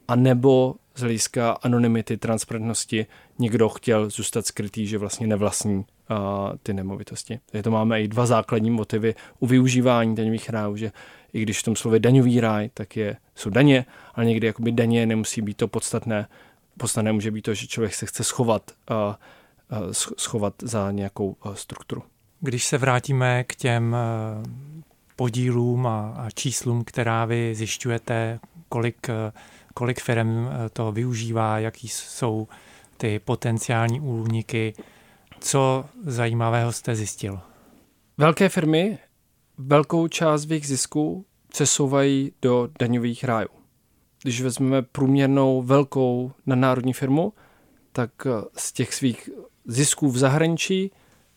a 0.08 0.16
nebo 0.16 0.75
z 0.96 1.00
hlediska 1.00 1.52
anonymity, 1.52 2.18
transparentnosti 2.18 3.06
někdo 3.40 3.70
chtěl 3.70 4.10
zůstat 4.10 4.46
skrytý, 4.46 4.88
že 4.88 4.98
vlastně 4.98 5.28
nevlastní 5.28 5.76
uh, 5.76 5.86
ty 6.64 6.74
nemovitosti. 6.74 7.40
Takže 7.46 7.64
to 7.64 7.72
máme 7.72 8.02
i 8.02 8.08
dva 8.08 8.26
základní 8.26 8.72
motivy 8.72 9.16
u 9.40 9.48
využívání 9.48 10.16
daňových 10.16 10.50
rájů, 10.50 10.76
že 10.76 10.92
i 11.34 11.42
když 11.42 11.60
v 11.60 11.64
tom 11.64 11.76
slově 11.76 12.00
daňový 12.00 12.40
ráj, 12.40 12.70
tak 12.74 12.98
je, 12.98 13.18
jsou 13.36 13.50
daně, 13.50 13.86
ale 14.14 14.26
někdy 14.26 14.48
jakoby 14.48 14.72
daně 14.72 15.06
nemusí 15.06 15.42
být 15.42 15.58
to 15.58 15.68
podstatné. 15.68 16.28
Podstatné 16.78 17.12
může 17.12 17.32
být 17.32 17.42
to, 17.42 17.54
že 17.54 17.68
člověk 17.68 17.94
se 17.94 18.06
chce 18.06 18.24
schovat, 18.24 18.72
uh, 18.92 18.98
uh, 19.80 19.92
schovat 20.18 20.54
za 20.62 20.92
nějakou 20.92 21.36
uh, 21.46 21.54
strukturu. 21.54 22.04
Když 22.40 22.66
se 22.66 22.78
vrátíme 22.78 23.44
k 23.44 23.56
těm 23.56 23.96
podílům 25.16 25.88
a, 25.88 26.14
a 26.18 26.30
číslům, 26.30 26.84
která 26.84 27.26
vy 27.26 27.56
zjišťujete 27.56 28.40
kolik, 28.70 29.08
kolik 29.74 30.01
firm 30.01 30.50
to 30.74 30.92
využívá, 30.92 31.60
jaký 31.60 31.88
jsou 31.88 32.48
ty 32.98 33.20
potenciální 33.20 34.01
úniky. 34.01 34.74
Co 35.39 35.86
zajímavého 36.06 36.72
jste 36.72 36.96
zjistil? 36.96 37.39
Velké 38.18 38.50
firmy 38.50 38.98
velkou 39.58 40.08
část 40.08 40.42
svých 40.42 40.68
zisků 40.68 41.25
přesouvají 41.48 42.32
do 42.42 42.70
daňových 42.80 43.24
rájů. 43.24 43.50
Když 44.24 44.42
vezmeme 44.42 44.82
průměrnou 44.82 45.62
velkou 45.62 46.32
nadnárodní 46.46 46.94
firmu, 46.94 47.34
tak 47.92 48.12
z 48.58 48.72
těch 48.72 48.94
svých 48.94 49.30
zisků 49.65 50.12
v 50.12 50.18
zahraničí, 50.18 50.92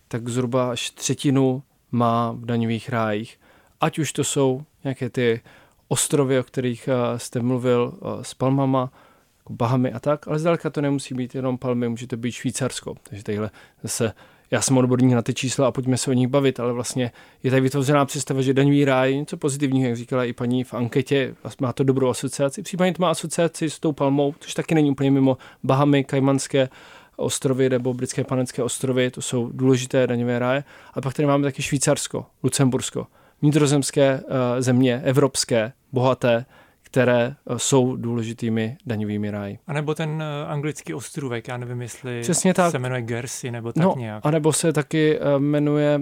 tak 0.09 0.29
zhruba 0.29 0.71
až 0.71 0.91
třetinu 0.91 1.63
má 1.91 2.33
v 2.33 2.45
daňových 2.45 2.89
rájích. 2.89 3.41
Ať 3.81 3.99
už 3.99 4.13
to 4.13 4.25
jsou 4.25 4.63
nějaké 4.85 5.11
ty 5.11 5.41
ostrovy, 5.89 6.39
o 6.39 6.43
kterých 6.43 6.89
eh, 6.89 7.19
jste 7.19 7.41
mluvil 7.41 7.95
eh, 7.95 8.25
s 8.25 8.35
Palmama, 8.35 8.93
jako 9.39 9.53
Bahamy 9.53 9.93
a 9.93 10.01
tak, 10.01 10.29
ale 10.29 10.39
zdaleka 10.39 10.71
to 10.71 10.81
nemusí 10.81 11.15
být 11.15 11.35
jenom 11.35 11.59
Palmy, 11.59 11.89
může 11.89 12.07
to 12.07 12.17
být 12.17 12.33
Švýcarsko. 12.33 12.95
Takže 13.03 13.25
tadyhle 13.25 13.51
zase 13.83 14.13
já 14.51 14.61
jsem 14.61 14.79
odborník 14.79 15.13
na 15.13 15.23
ty 15.23 15.35
čísla 15.35 15.69
a 15.69 15.71
pojďme 15.71 15.97
se 15.97 16.11
o 16.11 16.15
nich 16.15 16.29
bavit, 16.29 16.61
ale 16.61 16.73
vlastně 16.73 17.13
je 17.43 17.51
tady 17.51 17.61
vytvořená 17.61 18.05
představa, 18.05 18.43
že 18.43 18.55
daňový 18.55 18.85
ráj 18.85 19.11
je 19.11 19.19
něco 19.19 19.37
pozitivního, 19.37 19.89
jak 19.89 19.97
říkala 19.97 20.25
i 20.25 20.33
paní 20.33 20.65
v 20.65 20.75
anketě, 20.75 21.35
má 21.61 21.73
to 21.73 21.85
dobrou 21.85 22.09
asociaci. 22.09 22.63
Případně 22.63 22.95
to 22.95 23.03
má 23.03 23.11
asociaci 23.11 23.71
s 23.71 23.79
tou 23.79 23.93
palmou, 23.93 24.35
což 24.41 24.55
taky 24.55 24.75
není 24.75 24.91
úplně 24.91 25.11
mimo 25.11 25.39
Bahamy, 25.65 26.05
Kajmanské 26.05 26.69
ostrovy 27.17 27.71
nebo 27.71 27.95
britské 27.95 28.25
panenské 28.25 28.63
ostrovy, 28.63 29.11
to 29.11 29.23
jsou 29.23 29.51
důležité 29.53 30.07
daňové 30.07 30.39
ráje. 30.39 30.65
A 30.95 31.01
pak 31.01 31.15
tady 31.15 31.27
máme 31.27 31.43
taky 31.45 31.63
Švýcarsko, 31.63 32.27
Lucembursko, 32.43 33.07
vnitrozemské 33.43 34.21
uh, 34.21 34.31
země, 34.59 35.01
evropské, 35.05 35.73
bohaté, 35.93 36.45
které 36.83 37.35
eh, 37.51 37.59
jsou 37.59 37.97
důležitými 37.97 38.77
daňovými 38.87 39.31
ráji. 39.31 39.59
A 39.67 39.73
nebo 39.73 39.95
ten 39.95 40.23
eh, 40.23 40.47
anglický 40.47 40.95
ostrůvek, 40.95 41.49
já 41.49 41.57
nevím, 41.57 41.83
jestli 41.83 42.21
Přesně 42.21 42.55
tak. 42.55 42.71
se 42.71 42.79
jmenuje 42.79 43.03
Guernsey 43.03 43.51
nebo 43.51 43.73
tak 43.73 43.85
no, 43.85 43.95
nějak. 43.99 44.27
A 44.27 44.31
nebo 44.31 44.53
se 44.53 44.73
taky 44.73 45.19
jmenuje 45.39 46.01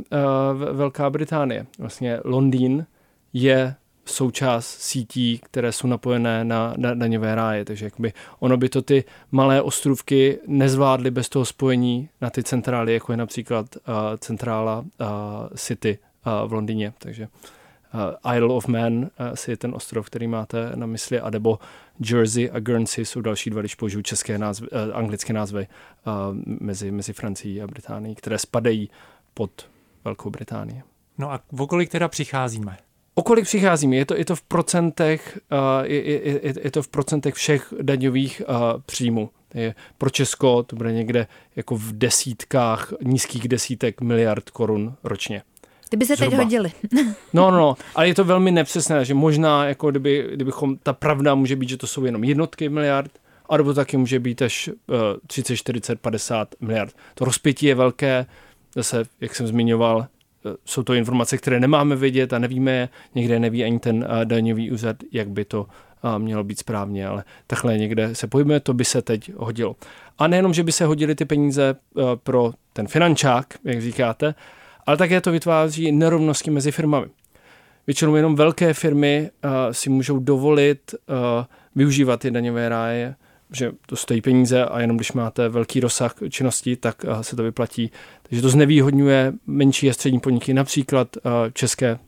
Velká 0.73 1.11
Británie. 1.11 1.67
Vlastně 1.79 2.21
Londýn 2.25 2.87
je 3.33 3.75
součást 4.05 4.67
sítí, 4.67 5.41
které 5.43 5.73
jsou 5.73 5.87
napojené 5.87 6.45
na, 6.45 6.75
na 6.77 6.95
daňové 6.95 7.35
ráje. 7.35 7.65
Takže 7.65 7.85
jakoby 7.85 8.13
ono 8.39 8.57
by 8.57 8.69
to 8.69 8.83
ty 8.83 9.05
malé 9.31 9.63
ostrůvky 9.63 10.39
nezvládly 10.47 11.11
bez 11.11 11.29
toho 11.29 11.45
spojení 11.45 12.09
na 12.21 12.31
ty 12.31 12.43
centrály, 12.43 12.95
jako 12.95 13.13
je 13.13 13.17
například 13.17 13.67
uh, 13.77 13.95
centrála 14.19 14.79
uh, 14.79 15.07
City 15.57 15.99
v 16.47 16.53
Londýně. 16.53 16.93
Takže 16.99 17.29
uh, 17.95 18.35
Isle 18.35 18.55
of 18.55 18.67
Man 18.67 18.95
uh, 18.95 19.09
si 19.35 19.51
je 19.51 19.57
ten 19.57 19.75
ostrov, 19.75 20.07
který 20.07 20.27
máte 20.27 20.73
na 20.75 20.87
mysli, 20.87 21.21
a 21.21 21.31
nebo 21.31 21.59
Jersey 22.11 22.51
a 22.53 22.61
Guernsey 22.61 23.05
jsou 23.05 23.21
další 23.21 23.51
dva, 23.51 23.61
když 23.61 23.75
použiju 23.75 24.03
české 24.03 24.39
názvy, 24.39 24.69
uh, 24.71 24.97
anglické 24.97 25.33
názvy 25.33 25.67
uh, 26.07 26.13
mezi, 26.61 26.91
mezi 26.91 27.13
Francií 27.13 27.63
a 27.63 27.67
Británií, 27.67 28.15
které 28.15 28.39
spadají 28.39 28.91
pod 29.35 29.51
Velkou 30.05 30.31
Británii. 30.31 30.83
No 31.19 31.33
a 31.33 31.41
v 31.53 31.63
okolí 31.63 31.87
teda 31.87 32.09
přicházíme? 32.09 32.77
O 33.15 33.23
kolik 33.23 33.45
přicházíme? 33.45 33.97
Je 33.97 34.07
to, 34.07 34.17
je 34.17 34.25
to 34.25 34.37
v 34.37 34.43
procentech, 34.43 35.39
uh, 35.53 35.59
je, 35.85 36.11
je, 36.11 36.47
je, 36.47 36.55
je 36.65 36.71
to 36.71 36.83
v 36.83 36.89
procentech 36.89 37.35
všech 37.35 37.75
daňových 37.83 38.43
uh, 38.49 38.57
příjmů. 38.87 39.31
Je, 39.55 39.75
pro 39.99 40.11
Česko 40.11 40.63
to 40.63 40.77
bude 40.77 40.93
někde 40.93 41.27
jako 41.57 41.77
v 41.77 41.93
desítkách, 41.93 42.93
nízkých 43.03 43.49
desítek 43.49 44.01
miliard 44.01 44.51
korun 44.51 44.97
ročně. 45.05 45.43
Ty 45.95 45.99
by 45.99 46.07
se 46.07 46.17
Zhruba. 46.17 46.31
teď 46.31 46.45
hodili. 46.45 46.73
no, 47.33 47.51
no, 47.51 47.57
no, 47.57 47.77
ale 47.95 48.09
je 48.09 48.15
to 48.15 48.25
velmi 48.25 48.51
nepřesné, 48.51 49.05
že 49.05 49.15
možná, 49.15 49.67
jako 49.67 49.91
kdyby, 49.91 50.29
kdybychom, 50.35 50.77
ta 50.83 50.93
pravda 50.93 51.35
může 51.35 51.57
být, 51.57 51.69
že 51.69 51.77
to 51.77 51.87
jsou 51.87 52.05
jenom 52.05 52.25
jednotky 52.25 52.69
miliard, 52.69 53.11
anebo 53.49 53.75
taky 53.75 53.97
může 53.97 54.21
být 54.21 54.43
až 54.43 54.69
uh, 54.69 54.97
30, 55.27 55.57
40, 55.57 56.01
50 56.01 56.55
miliard. 56.61 56.95
To 57.15 57.25
rozpětí 57.25 57.67
je 57.67 57.75
velké, 57.75 58.27
zase, 58.75 59.03
jak 59.21 59.35
jsem 59.35 59.47
zmiňoval, 59.47 60.07
jsou 60.65 60.83
to 60.83 60.95
informace, 60.95 61.39
které 61.39 61.61
nemáme 61.61 61.97
vidět 61.97 62.33
a 62.33 62.39
nevíme 62.39 62.73
je, 62.73 62.89
někde 63.15 63.39
neví 63.39 63.65
ani 63.65 63.79
ten 63.79 64.09
daňový 64.25 64.71
úřad, 64.71 64.97
jak 65.13 65.29
by 65.29 65.45
to 65.45 65.67
mělo 66.19 66.45
být 66.45 66.59
správně, 66.59 67.07
ale 67.07 67.25
takhle 67.47 67.79
někde 67.79 68.15
se 68.15 68.27
pojíme, 68.27 68.61
to 68.61 68.75
by 68.75 68.85
se 68.85 69.03
teď 69.03 69.33
hodilo. 69.37 69.77
A 70.19 70.27
nejenom, 70.27 70.55
že 70.55 70.63
by 70.63 70.73
se 70.73 70.85
hodily 70.85 71.15
ty 71.15 71.25
peníze 71.25 71.77
pro 72.15 72.53
ten 72.73 72.87
finančák, 72.89 73.47
jak 73.65 73.83
říkáte, 73.83 74.35
ale 74.87 74.97
také 74.97 75.21
to 75.21 75.33
vytváří 75.33 75.93
nerovnosti 75.93 76.51
mezi 76.51 76.73
firmami. 76.73 77.07
Většinou 77.87 78.17
jenom 78.17 78.35
velké 78.35 78.75
firmy 78.75 79.31
si 79.71 79.91
můžou 79.91 80.19
dovolit 80.19 80.95
využívat 81.75 82.21
ty 82.21 82.31
daňové 82.31 82.69
ráje 82.69 83.15
že 83.55 83.73
to 83.87 83.97
stojí 83.97 84.21
peníze 84.21 84.65
a 84.65 84.81
jenom 84.81 84.97
když 84.97 85.13
máte 85.13 85.49
velký 85.49 85.81
rozsah 85.81 86.15
činnosti, 86.31 86.77
tak 86.77 87.05
eh, 87.05 87.25
se 87.25 87.37
to 87.37 87.43
vyplatí. 87.43 87.91
Takže 88.23 88.43
to 88.43 88.49
znevýhodňuje 88.49 89.33
menší 89.47 89.91
a 89.91 89.93
střední 89.93 90.21
podniky, 90.21 90.55
například 90.55 91.17
eh, 91.17 91.21
české 91.53 91.99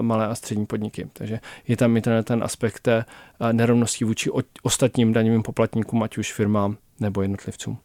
malé 0.00 0.26
a 0.26 0.34
střední 0.34 0.66
podniky. 0.66 1.08
Takže 1.12 1.40
je 1.68 1.76
tam 1.76 1.96
i 1.96 2.00
ten, 2.00 2.24
ten 2.24 2.44
aspekt 2.44 2.80
té 2.80 3.04
nerovnosti 3.52 4.04
vůči 4.04 4.30
ostatním 4.62 5.12
daňovým 5.12 5.42
poplatníkům, 5.42 6.02
ať 6.02 6.18
už 6.18 6.32
firmám 6.32 6.76
nebo 7.00 7.22
jednotlivcům. 7.22 7.78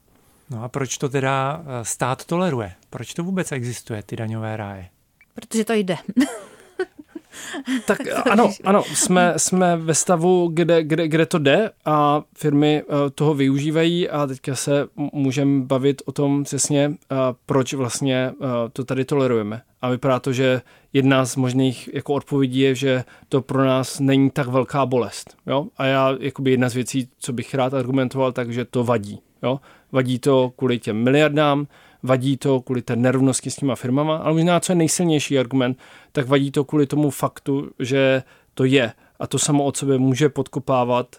No 0.49 0.63
a 0.63 0.69
proč 0.69 0.97
to 0.97 1.09
teda 1.09 1.63
stát 1.83 2.25
toleruje? 2.25 2.73
Proč 2.89 3.13
to 3.13 3.23
vůbec 3.23 3.51
existuje, 3.51 4.03
ty 4.03 4.15
daňové 4.15 4.57
ráje? 4.57 4.89
Protože 5.33 5.65
to 5.65 5.73
jde. 5.73 5.97
Tak 7.85 7.99
ano, 8.31 8.53
ano, 8.63 8.83
jsme, 8.83 9.33
jsme 9.37 9.77
ve 9.77 9.93
stavu, 9.93 10.49
kde, 10.53 10.83
kde, 10.83 11.07
kde 11.07 11.25
to 11.25 11.39
jde 11.39 11.71
a 11.85 12.21
firmy 12.37 12.83
eh, 12.83 13.09
toho 13.09 13.33
využívají 13.33 14.09
a 14.09 14.27
teďka 14.27 14.55
se 14.55 14.87
můžeme 14.95 15.65
bavit 15.65 16.01
o 16.05 16.11
tom 16.11 16.43
přesně, 16.43 16.93
eh, 17.11 17.15
proč 17.45 17.73
vlastně 17.73 18.31
eh, 18.41 18.45
to 18.73 18.83
tady 18.83 19.05
tolerujeme. 19.05 19.61
A 19.81 19.89
vypadá 19.89 20.19
to, 20.19 20.33
že 20.33 20.61
jedna 20.93 21.25
z 21.25 21.35
možných 21.35 21.89
jako 21.93 22.13
odpovědí 22.13 22.59
je, 22.59 22.75
že 22.75 23.03
to 23.29 23.41
pro 23.41 23.65
nás 23.65 23.99
není 23.99 24.29
tak 24.29 24.47
velká 24.47 24.85
bolest. 24.85 25.37
Jo? 25.47 25.67
A 25.77 25.85
já, 25.85 26.15
jakoby 26.19 26.51
jedna 26.51 26.69
z 26.69 26.73
věcí, 26.73 27.09
co 27.19 27.33
bych 27.33 27.53
rád 27.53 27.73
argumentoval, 27.73 28.31
takže 28.31 28.65
to 28.65 28.83
vadí. 28.83 29.19
Jo? 29.43 29.59
Vadí 29.91 30.19
to 30.19 30.51
kvůli 30.55 30.79
těm 30.79 31.03
miliardám, 31.03 31.67
vadí 32.03 32.37
to 32.37 32.61
kvůli 32.61 32.81
té 32.81 32.95
nerovnosti 32.95 33.51
s 33.51 33.55
těma 33.55 33.75
firmama, 33.75 34.17
ale 34.17 34.33
možná 34.33 34.59
co 34.59 34.71
je 34.71 34.75
nejsilnější 34.75 35.39
argument, 35.39 35.77
tak 36.11 36.27
vadí 36.27 36.51
to 36.51 36.63
kvůli 36.63 36.85
tomu 36.85 37.09
faktu, 37.09 37.69
že 37.79 38.23
to 38.53 38.63
je. 38.63 38.93
A 39.19 39.27
to 39.27 39.39
samo 39.39 39.63
od 39.63 39.77
sebe 39.77 39.97
může 39.97 40.29
podkopávat 40.29 41.15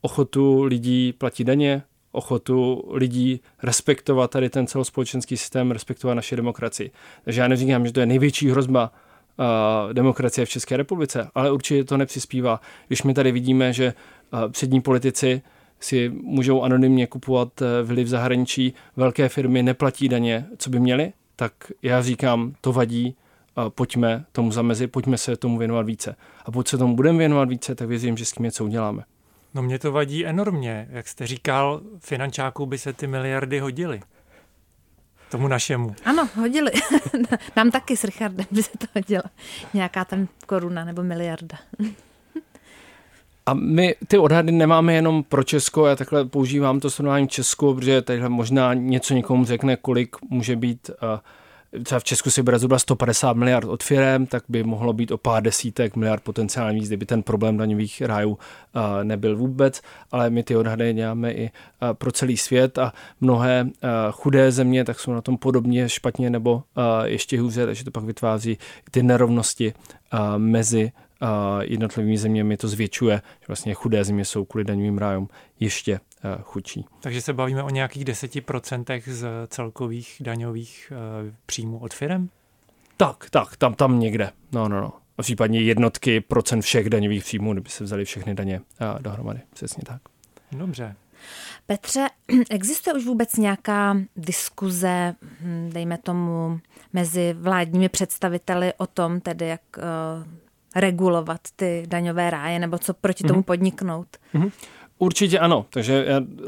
ochotu 0.00 0.62
lidí 0.62 1.12
platit 1.12 1.44
daně, 1.44 1.82
ochotu 2.12 2.84
lidí 2.90 3.40
respektovat 3.62 4.30
tady 4.30 4.50
ten 4.50 4.66
celospolečenský 4.66 5.36
systém, 5.36 5.70
respektovat 5.70 6.14
naše 6.14 6.36
demokracii. 6.36 6.90
Takže 7.24 7.40
já 7.40 7.48
neříkám, 7.48 7.86
že 7.86 7.92
to 7.92 8.00
je 8.00 8.06
největší 8.06 8.50
hrozba 8.50 8.92
uh, 8.92 9.92
demokracie 9.92 10.46
v 10.46 10.48
České 10.48 10.76
republice, 10.76 11.28
ale 11.34 11.52
určitě 11.52 11.84
to 11.84 11.96
nepřispívá. 11.96 12.60
Když 12.86 13.02
my 13.02 13.14
tady 13.14 13.32
vidíme, 13.32 13.72
že 13.72 13.94
uh, 14.32 14.52
přední 14.52 14.80
politici 14.80 15.42
si 15.80 16.08
můžou 16.08 16.62
anonymně 16.62 17.06
kupovat 17.06 17.62
eh, 17.62 17.82
vily 17.82 18.04
v 18.04 18.08
zahraničí, 18.08 18.74
velké 18.96 19.28
firmy 19.28 19.62
neplatí 19.62 20.08
daně, 20.08 20.46
co 20.58 20.70
by 20.70 20.80
měly, 20.80 21.12
tak 21.36 21.52
já 21.82 22.02
říkám, 22.02 22.54
to 22.60 22.72
vadí, 22.72 23.16
pojďme 23.68 24.24
tomu 24.32 24.52
zamezit, 24.52 24.92
pojďme 24.92 25.18
se 25.18 25.36
tomu 25.36 25.58
věnovat 25.58 25.86
více. 25.86 26.16
A 26.44 26.50
pokud 26.50 26.68
se 26.68 26.78
tomu 26.78 26.96
budeme 26.96 27.18
věnovat 27.18 27.48
více, 27.48 27.74
tak 27.74 27.88
věřím, 27.88 28.16
že 28.16 28.24
s 28.24 28.32
tím 28.32 28.44
něco 28.44 28.64
uděláme. 28.64 29.04
No 29.54 29.62
mě 29.62 29.78
to 29.78 29.92
vadí 29.92 30.26
enormně. 30.26 30.88
Jak 30.90 31.08
jste 31.08 31.26
říkal, 31.26 31.80
finančáků 31.98 32.66
by 32.66 32.78
se 32.78 32.92
ty 32.92 33.06
miliardy 33.06 33.58
hodily. 33.58 34.00
Tomu 35.30 35.48
našemu. 35.48 35.94
Ano, 36.04 36.28
hodili. 36.36 36.70
Nám 37.56 37.70
taky 37.70 37.96
s 37.96 38.04
Richardem 38.04 38.46
by 38.50 38.62
se 38.62 38.70
to 38.78 38.86
hodilo. 38.94 39.22
Nějaká 39.74 40.04
tam 40.04 40.28
koruna 40.46 40.84
nebo 40.84 41.02
miliarda. 41.02 41.58
A 43.46 43.54
my 43.54 43.94
ty 44.08 44.18
odhady 44.18 44.52
nemáme 44.52 44.94
jenom 44.94 45.22
pro 45.22 45.42
Česko, 45.42 45.86
já 45.86 45.96
takhle 45.96 46.24
používám 46.24 46.80
to 46.80 46.90
srovnání 46.90 47.28
Česku, 47.28 47.74
protože 47.74 48.02
tadyhle 48.02 48.28
možná 48.28 48.74
něco 48.74 49.14
někomu 49.14 49.44
řekne, 49.44 49.76
kolik 49.76 50.16
může 50.30 50.56
být 50.56 50.90
třeba 51.82 52.00
v 52.00 52.04
Česku 52.04 52.30
si 52.30 52.42
bere 52.42 52.58
zhruba 52.58 52.78
150 52.78 53.36
miliard 53.36 53.68
od 53.68 53.82
firem, 53.82 54.26
tak 54.26 54.42
by 54.48 54.62
mohlo 54.62 54.92
být 54.92 55.10
o 55.10 55.18
pár 55.18 55.42
desítek 55.42 55.96
miliard 55.96 56.22
potenciálně 56.22 56.80
víc, 56.80 56.88
kdyby 56.88 57.06
ten 57.06 57.22
problém 57.22 57.56
daňových 57.56 58.02
rájů 58.02 58.38
nebyl 59.02 59.36
vůbec, 59.36 59.80
ale 60.12 60.30
my 60.30 60.42
ty 60.42 60.56
odhady 60.56 60.94
děláme 60.94 61.32
i 61.32 61.50
pro 61.92 62.12
celý 62.12 62.36
svět 62.36 62.78
a 62.78 62.92
mnohé 63.20 63.68
chudé 64.10 64.52
země 64.52 64.84
tak 64.84 65.00
jsou 65.00 65.12
na 65.12 65.20
tom 65.20 65.38
podobně 65.38 65.88
špatně 65.88 66.30
nebo 66.30 66.62
ještě 67.04 67.40
hůře, 67.40 67.66
takže 67.66 67.84
to 67.84 67.90
pak 67.90 68.04
vytváří 68.04 68.58
ty 68.90 69.02
nerovnosti 69.02 69.74
mezi 70.36 70.92
jednotlivými 71.60 72.18
zeměmi 72.18 72.56
to 72.56 72.68
zvětšuje, 72.68 73.22
že 73.40 73.46
vlastně 73.48 73.74
chudé 73.74 74.04
země 74.04 74.24
jsou 74.24 74.44
kvůli 74.44 74.64
daňovým 74.64 74.98
rájům 74.98 75.28
ještě 75.60 75.92
eh, 75.92 76.38
chudší. 76.42 76.84
Takže 77.00 77.20
se 77.20 77.32
bavíme 77.32 77.62
o 77.62 77.70
nějakých 77.70 78.04
10% 78.04 79.02
z 79.06 79.26
celkových 79.46 80.16
daňových 80.20 80.92
eh, 80.92 81.34
příjmů 81.46 81.78
od 81.78 81.94
firm? 81.94 82.28
Tak, 82.96 83.30
tak, 83.30 83.56
tam, 83.56 83.74
tam 83.74 84.00
někde. 84.00 84.30
No, 84.52 84.68
no, 84.68 84.80
no. 84.80 84.92
a 85.18 85.22
případně 85.22 85.60
jednotky 85.60 86.20
procent 86.20 86.60
všech 86.60 86.90
daňových 86.90 87.24
příjmů, 87.24 87.52
kdyby 87.52 87.70
se 87.70 87.84
vzali 87.84 88.04
všechny 88.04 88.34
daně 88.34 88.60
a 88.78 88.98
dohromady. 88.98 89.40
Přesně 89.54 89.82
tak. 89.86 90.02
Dobře. 90.52 90.96
Petře, 91.66 92.06
existuje 92.50 92.94
už 92.94 93.04
vůbec 93.04 93.36
nějaká 93.36 93.96
diskuze, 94.16 95.14
hm, 95.40 95.70
dejme 95.72 95.98
tomu, 95.98 96.60
mezi 96.92 97.32
vládními 97.38 97.88
představiteli 97.88 98.72
o 98.76 98.86
tom, 98.86 99.20
tedy 99.20 99.46
jak 99.46 99.60
regulovat 100.76 101.40
ty 101.56 101.84
daňové 101.86 102.30
ráje, 102.30 102.58
nebo 102.58 102.78
co 102.78 102.94
proti 102.94 103.24
tomu 103.24 103.40
mm-hmm. 103.40 103.44
podniknout? 103.44 104.08
Mm-hmm. 104.34 104.50
Určitě 104.98 105.38
ano, 105.38 105.66
takže 105.70 106.06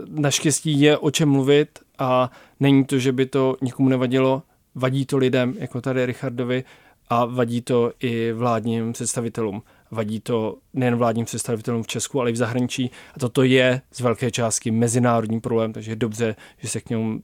naštěstí 0.09 0.81
je 0.81 0.99
o 0.99 1.11
čem 1.11 1.29
mluvit 1.29 1.79
a 1.99 2.31
není 2.61 2.85
to, 2.85 2.99
že 2.99 3.13
by 3.13 3.27
to 3.27 3.57
nikomu 3.63 3.89
nevadilo, 3.89 4.43
vadí 4.75 5.07
to 5.07 5.17
lidem, 5.17 5.55
jako 5.59 5.81
tady 5.81 6.07
Richardovi, 6.07 6.65
a 7.09 7.25
vadí 7.25 7.61
to 7.61 7.93
i 8.01 8.33
vládním 8.33 8.93
představitelům. 8.93 9.63
Vadí 9.91 10.21
to 10.21 10.57
nejen 10.75 10.97
vládním 10.97 11.25
představitelům 11.25 11.83
v 11.83 11.87
Česku, 11.87 12.21
ale 12.21 12.31
i 12.31 12.33
v 12.33 12.37
zahraničí. 12.37 12.91
A 13.15 13.19
toto 13.19 13.43
je 13.43 13.81
z 13.91 14.01
velké 14.01 14.31
částky 14.31 14.71
mezinárodní 14.71 15.41
problém, 15.41 15.73
takže 15.73 15.91
je 15.91 15.97
dobře, 15.97 16.37
že 16.59 16.69
se 16.69 16.81
k 16.81 16.91
němu 16.91 17.11
uh, 17.13 17.21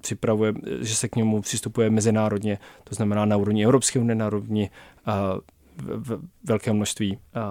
připravuje, 0.00 0.52
že 0.80 0.94
se 0.94 1.08
k 1.08 1.16
němu 1.16 1.42
přistupuje 1.42 1.90
mezinárodně, 1.90 2.58
to 2.84 2.94
znamená 2.94 3.24
na 3.24 3.36
úrovni 3.36 3.64
Evropské 3.64 3.98
unie, 3.98 4.14
na 4.14 4.26
úrovni 4.26 4.70
uh, 5.06 5.40
v, 5.76 6.14
v 6.14 6.22
velké 6.44 6.72
množství 6.72 7.16
uh, 7.16 7.42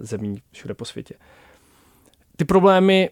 zemí 0.00 0.42
všude 0.50 0.74
po 0.74 0.84
světě. 0.84 1.14
Ty 2.36 2.44
problémy 2.44 3.10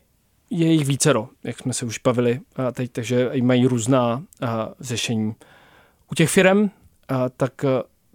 je 0.51 0.73
jich 0.73 0.87
vícero, 0.87 1.29
jak 1.45 1.59
jsme 1.59 1.73
se 1.73 1.87
už 1.87 1.99
bavili 1.99 2.41
uh, 2.59 2.65
teď, 2.73 2.93
takže 2.93 3.31
mají 3.43 3.67
různá 3.67 4.17
uh, 4.17 4.49
řešení. 4.81 5.35
U 6.13 6.15
těch 6.15 6.31
firm, 6.31 6.71
tak 7.37 7.65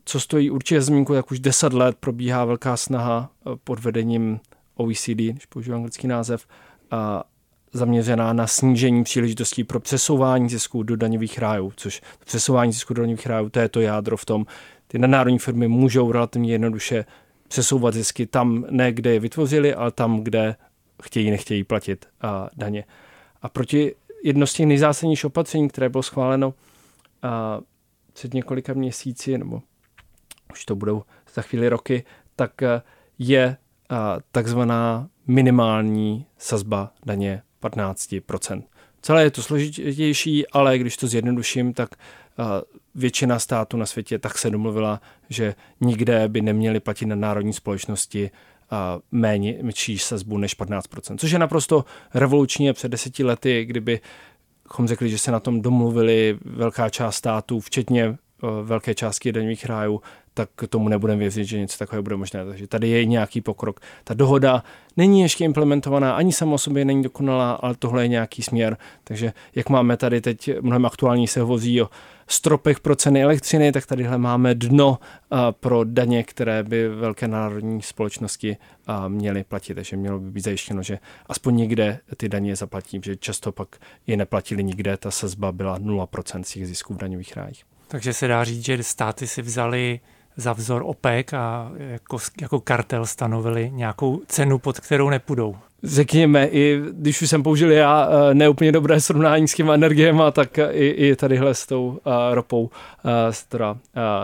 co 0.06 0.20
stojí 0.20 0.52
určitě 0.52 0.82
zmínku, 0.82 1.14
jak 1.14 1.32
už 1.32 1.40
10 1.40 1.74
let 1.74 1.98
probíhá 2.00 2.46
velká 2.46 2.78
snaha 2.78 3.32
pod 3.64 3.80
vedením 3.80 4.40
OECD, 4.76 5.10
když 5.10 5.46
použiju 5.46 5.76
anglický 5.76 6.08
název, 6.08 6.48
zaměřená 7.74 8.34
na 8.34 8.48
snížení 8.48 9.04
příležitostí 9.04 9.64
pro 9.64 9.80
přesouvání 9.80 10.50
zisků 10.50 10.84
do 10.84 10.96
daňových 10.96 11.40
rájů, 11.40 11.74
což 11.76 12.02
přesouvání 12.26 12.72
zisků 12.72 12.94
do 12.94 13.02
daňových 13.02 13.26
rájů, 13.26 13.50
to 13.50 13.60
je 13.60 13.70
to 13.70 13.82
jádro 13.82 14.18
v 14.18 14.26
tom, 14.26 14.46
ty 14.94 15.00
nadnárodní 15.00 15.40
firmy 15.40 15.68
můžou 15.68 16.12
relativně 16.12 16.52
jednoduše 16.52 17.06
přesouvat 17.48 17.94
zisky 17.94 18.26
tam, 18.26 18.66
ne 18.70 18.92
kde 18.92 19.14
je 19.14 19.20
vytvořili, 19.20 19.74
ale 19.74 19.92
tam, 19.92 20.24
kde 20.24 20.56
chtějí, 21.04 21.32
nechtějí 21.32 21.64
platit 21.64 22.06
a, 22.22 22.50
daně. 22.56 22.84
A 23.42 23.50
proti 23.50 23.96
jedno 24.24 24.48
z 24.48 24.54
těch 24.54 24.66
nejzásadnějších 24.66 25.26
opatření, 25.26 25.68
které 25.68 25.90
bylo 25.90 26.04
schváleno 26.04 26.54
a, 27.22 27.60
před 28.14 28.34
několika 28.34 28.74
měsíci, 28.74 29.38
nebo 29.38 29.62
už 30.52 30.66
to 30.66 30.76
budou 30.76 31.04
za 31.34 31.42
chvíli 31.42 31.70
roky, 31.70 32.04
tak 32.36 32.64
a, 32.64 32.84
je 33.20 33.58
a, 33.90 34.18
takzvaná 34.32 35.08
minimální 35.28 36.26
sazba 36.38 36.92
daně 37.06 37.42
15%. 37.62 38.64
Celé 39.02 39.24
je 39.24 39.32
to 39.32 39.44
složitější, 39.44 40.48
ale 40.48 40.78
když 40.78 40.98
to 40.98 41.08
zjednoduším, 41.08 41.74
tak 41.74 41.90
většina 42.96 43.40
států 43.40 43.78
na 43.78 43.86
světě 43.86 44.20
tak 44.20 44.38
se 44.38 44.50
domluvila, 44.50 45.02
že 45.30 45.56
nikde 45.82 46.28
by 46.28 46.42
neměli 46.42 46.80
platit 46.80 47.06
na 47.06 47.16
národní 47.16 47.54
společnosti 47.54 48.32
méně 49.12 49.58
menší 49.62 49.98
sazbu 49.98 50.38
než 50.38 50.60
15%, 50.60 51.18
což 51.18 51.32
je 51.32 51.40
naprosto 51.40 51.86
revoluční 52.14 52.74
před 52.74 52.90
deseti 52.90 53.24
lety, 53.24 53.66
kdyby 53.66 54.00
bychom 54.64 54.88
řekli, 54.88 55.10
že 55.10 55.18
se 55.18 55.32
na 55.32 55.40
tom 55.40 55.62
domluvili 55.62 56.38
velká 56.46 56.90
část 56.90 57.16
států, 57.16 57.60
včetně 57.60 58.18
velké 58.64 58.96
částky 58.96 59.32
daňových 59.32 59.66
rájů, 59.66 60.02
tak 60.34 60.50
tomu 60.70 60.90
nebudeme 60.90 61.20
věřit, 61.20 61.46
že 61.46 61.60
něco 61.60 61.78
takového 61.78 62.04
bude 62.04 62.16
možné. 62.16 62.46
Takže 62.46 62.68
tady 62.68 62.90
je 62.90 63.06
nějaký 63.06 63.42
pokrok. 63.42 63.80
Ta 64.04 64.14
dohoda 64.14 64.64
není 64.98 65.22
ještě 65.22 65.46
implementovaná, 65.46 66.16
ani 66.16 66.34
sama 66.34 66.54
o 66.54 66.58
sobě 66.58 66.86
není 66.86 67.04
dokonalá, 67.04 67.52
ale 67.52 67.76
tohle 67.80 68.04
je 68.04 68.08
nějaký 68.08 68.42
směr. 68.42 68.78
Takže 69.04 69.34
jak 69.56 69.70
máme 69.70 69.98
tady 69.98 70.22
teď, 70.22 70.50
mnohem 70.62 70.86
aktuální 70.86 71.28
se 71.28 71.40
hovoří 71.40 71.82
o 71.82 71.90
stropech 72.28 72.80
pro 72.80 72.96
ceny 72.96 73.24
elektřiny, 73.24 73.72
tak 73.72 73.86
tadyhle 73.86 74.18
máme 74.18 74.56
dno 74.56 74.98
pro 75.52 75.84
daně, 75.84 76.24
které 76.24 76.64
by 76.64 76.90
velké 76.90 77.28
národní 77.28 77.82
společnosti 77.82 78.58
měly 79.08 79.44
platit. 79.44 79.74
Takže 79.74 79.98
mělo 79.98 80.20
by 80.20 80.32
být 80.32 80.44
zajištěno, 80.44 80.84
že 80.84 81.00
aspoň 81.26 81.56
někde 81.56 82.00
ty 82.18 82.30
daně 82.30 82.56
zaplatí, 82.56 83.02
že 83.06 83.16
často 83.16 83.52
pak 83.52 83.76
je 84.08 84.18
neplatili 84.18 84.64
nikde, 84.64 84.98
ta 84.98 85.12
sazba 85.12 85.52
byla 85.52 85.80
0% 85.80 86.44
z 86.44 86.66
zisků 86.68 86.94
v 86.94 86.98
daňových 86.98 87.38
rájích. 87.38 87.64
Takže 87.94 88.14
se 88.14 88.28
dá 88.28 88.44
říct, 88.44 88.66
že 88.66 88.84
státy 88.84 89.28
si 89.28 89.42
vzali 89.42 90.00
za 90.38 90.54
vzor 90.54 90.84
OPEC 90.86 91.34
a 91.34 91.72
jako, 91.78 92.18
jako 92.42 92.60
kartel 92.60 93.06
stanovili 93.06 93.72
nějakou 93.74 94.22
cenu, 94.28 94.60
pod 94.60 94.80
kterou 94.80 95.10
nepůjdou. 95.10 95.56
Řekněme, 95.84 96.48
i 96.48 96.82
když 96.92 97.22
už 97.22 97.30
jsem 97.30 97.44
použil 97.44 97.72
já 97.72 98.10
eh, 98.10 98.34
neúplně 98.34 98.72
dobré 98.72 99.02
srovnání 99.02 99.48
s 99.48 99.54
těma 99.54 99.74
energiemi, 99.74 100.22
tak 100.32 100.58
i, 100.72 100.88
i 100.88 101.16
tadyhle 101.16 101.54
s 101.54 101.66
tou 101.66 101.88
uh, 101.88 101.98
ropou 102.32 102.64
uh, 102.64 102.72
teda, 103.50 103.72
uh, 103.72 103.78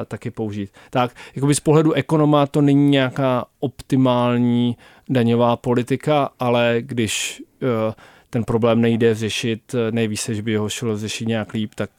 taky 0.06 0.32
použít. 0.32 0.70
Tak, 0.90 1.12
jakoby 1.36 1.56
z 1.56 1.60
pohledu 1.60 1.94
ekonoma 1.94 2.48
to 2.48 2.62
není 2.62 2.90
nějaká 2.90 3.46
optimální 3.60 4.78
daňová 5.10 5.56
politika, 5.56 6.30
ale 6.40 6.78
když 6.80 7.44
uh, 7.62 7.94
ten 8.30 8.44
problém 8.44 8.82
nejde 8.82 9.16
řešit, 9.16 9.76
nejví 9.92 10.16
že 10.32 10.42
by 10.42 10.56
ho 10.56 10.70
šlo 10.70 10.98
řešit 10.98 11.26
nějak 11.28 11.54
líp, 11.54 11.76
tak 11.76 11.90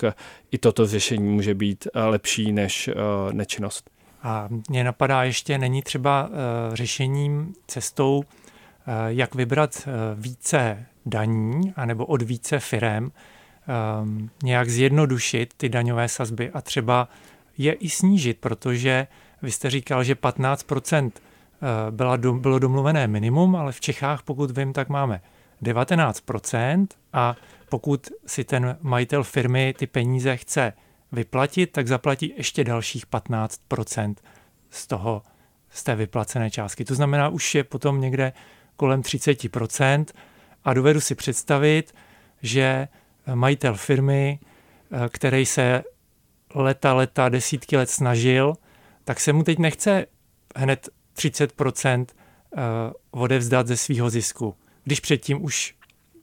i 0.50 0.58
toto 0.58 0.86
řešení 0.86 1.28
může 1.28 1.54
být 1.54 1.88
lepší 1.94 2.52
než 2.52 2.90
nečinnost. 3.32 3.90
A 4.22 4.48
mě 4.68 4.84
napadá 4.84 5.22
ještě, 5.24 5.58
není 5.58 5.82
třeba 5.82 6.30
řešením 6.72 7.54
cestou, 7.66 8.24
jak 9.06 9.34
vybrat 9.34 9.88
více 10.14 10.86
daní 11.06 11.72
anebo 11.76 12.06
od 12.06 12.22
více 12.22 12.60
firem, 12.60 13.12
nějak 14.42 14.70
zjednodušit 14.70 15.54
ty 15.56 15.68
daňové 15.68 16.08
sazby 16.08 16.50
a 16.50 16.60
třeba 16.60 17.08
je 17.58 17.72
i 17.72 17.88
snížit, 17.88 18.38
protože 18.38 19.06
vy 19.42 19.50
jste 19.50 19.70
říkal, 19.70 20.04
že 20.04 20.14
15% 20.14 21.10
byla, 21.90 22.16
bylo 22.16 22.58
domluvené 22.58 23.06
minimum, 23.06 23.56
ale 23.56 23.72
v 23.72 23.80
Čechách, 23.80 24.22
pokud 24.22 24.58
vím, 24.58 24.72
tak 24.72 24.88
máme 24.88 25.20
19% 25.62 26.87
a 27.12 27.37
pokud 27.68 28.09
si 28.27 28.44
ten 28.44 28.79
majitel 28.81 29.25
firmy 29.25 29.75
ty 29.79 29.87
peníze 29.87 30.37
chce 30.37 30.73
vyplatit, 31.12 31.73
tak 31.73 31.88
zaplatí 31.88 32.35
ještě 32.37 32.64
dalších 32.64 33.07
15% 33.07 34.14
z 34.70 34.87
toho, 34.87 35.23
z 35.70 35.83
té 35.83 35.94
vyplacené 35.94 36.51
částky. 36.51 36.85
To 36.85 36.94
znamená, 36.94 37.29
už 37.29 37.55
je 37.55 37.64
potom 37.64 38.01
někde 38.01 38.33
kolem 38.77 39.01
30% 39.01 40.05
a 40.64 40.75
dovedu 40.75 41.01
si 41.01 41.14
představit, 41.14 41.94
že 42.42 42.88
majitel 43.35 43.75
firmy, 43.75 44.38
který 45.09 45.46
se 45.46 45.83
leta, 46.55 46.94
leta, 46.94 47.29
desítky 47.29 47.77
let 47.77 47.90
snažil, 47.90 48.55
tak 49.05 49.20
se 49.20 49.33
mu 49.33 49.42
teď 49.42 49.59
nechce 49.59 50.07
hned 50.57 50.88
30 51.12 51.53
eh, 51.61 52.07
odevzdat 53.11 53.66
ze 53.66 53.77
svého 53.77 54.11
zisku, 54.11 54.55
když 54.90 55.00
předtím 55.00 55.44
už 55.44 55.74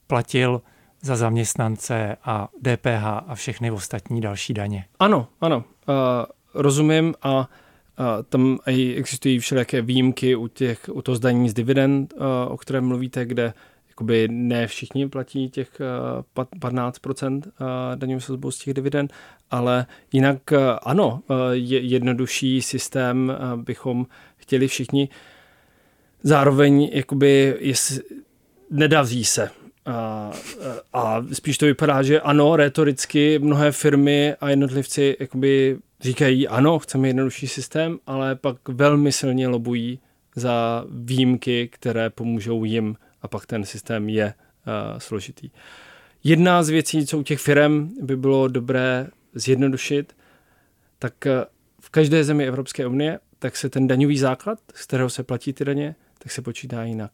platil 0.07 0.61
za 1.01 1.15
zaměstnance 1.15 2.17
a 2.23 2.47
DPH 2.61 3.05
a 3.27 3.35
všechny 3.35 3.71
ostatní 3.71 4.21
další 4.21 4.53
daně. 4.53 4.85
Ano, 4.99 5.27
ano, 5.41 5.57
uh, 5.57 5.95
rozumím 6.53 7.13
a 7.21 7.37
uh, 7.39 8.05
tam 8.29 8.57
existují 8.95 9.39
všelijaké 9.39 9.81
výjimky 9.81 10.35
u, 10.35 10.47
těch, 10.47 10.89
u 10.93 11.01
toho 11.01 11.15
zdaní 11.15 11.49
z 11.49 11.53
dividend, 11.53 12.13
uh, 12.13 12.23
o 12.47 12.57
kterém 12.57 12.85
mluvíte, 12.85 13.25
kde 13.25 13.53
jakoby 13.89 14.27
ne 14.31 14.67
všichni 14.67 15.09
platí 15.09 15.49
těch 15.49 15.81
uh, 16.37 16.45
15% 16.59 17.35
uh, 17.35 17.67
daňovou 17.95 18.19
sazbu 18.19 18.51
z 18.51 18.57
těch 18.57 18.73
dividend, 18.73 19.13
ale 19.51 19.85
jinak 20.11 20.53
ano, 20.83 21.21
je 21.51 21.79
jednodušší 21.79 22.61
systém 22.61 23.37
bychom 23.55 24.05
chtěli 24.37 24.67
všichni. 24.67 25.09
Zároveň 26.23 26.89
jakoby 26.93 27.57
jest, 27.59 28.01
nedaří 28.69 29.25
se 29.25 29.49
a, 29.87 30.31
a 30.93 31.23
spíš 31.33 31.57
to 31.57 31.65
vypadá, 31.65 32.03
že 32.03 32.21
ano, 32.21 32.55
retoricky 32.55 33.39
mnohé 33.39 33.71
firmy 33.71 34.35
a 34.41 34.49
jednotlivci 34.49 35.17
jakoby 35.19 35.77
říkají 36.01 36.47
ano, 36.47 36.79
chceme 36.79 37.07
jednodušší 37.07 37.47
systém, 37.47 37.99
ale 38.07 38.35
pak 38.35 38.69
velmi 38.69 39.11
silně 39.11 39.47
lobují 39.47 39.99
za 40.35 40.85
výjimky, 40.89 41.67
které 41.67 42.09
pomůžou 42.09 42.63
jim 42.63 42.95
a 43.21 43.27
pak 43.27 43.45
ten 43.45 43.65
systém 43.65 44.09
je 44.09 44.25
uh, 44.33 44.99
složitý. 44.99 45.49
Jedna 46.23 46.63
z 46.63 46.69
věcí, 46.69 47.07
co 47.07 47.19
u 47.19 47.23
těch 47.23 47.39
firm 47.39 47.89
by 48.01 48.17
bylo 48.17 48.47
dobré 48.47 49.07
zjednodušit, 49.33 50.15
tak 50.99 51.13
v 51.81 51.89
každé 51.89 52.23
zemi 52.23 52.47
Evropské 52.47 52.87
unie, 52.87 53.19
tak 53.39 53.57
se 53.57 53.69
ten 53.69 53.87
daňový 53.87 54.17
základ, 54.17 54.59
z 54.73 54.83
kterého 54.83 55.09
se 55.09 55.23
platí 55.23 55.53
ty 55.53 55.65
daně, 55.65 55.95
tak 56.19 56.31
se 56.31 56.41
počítá 56.41 56.83
jinak. 56.83 57.11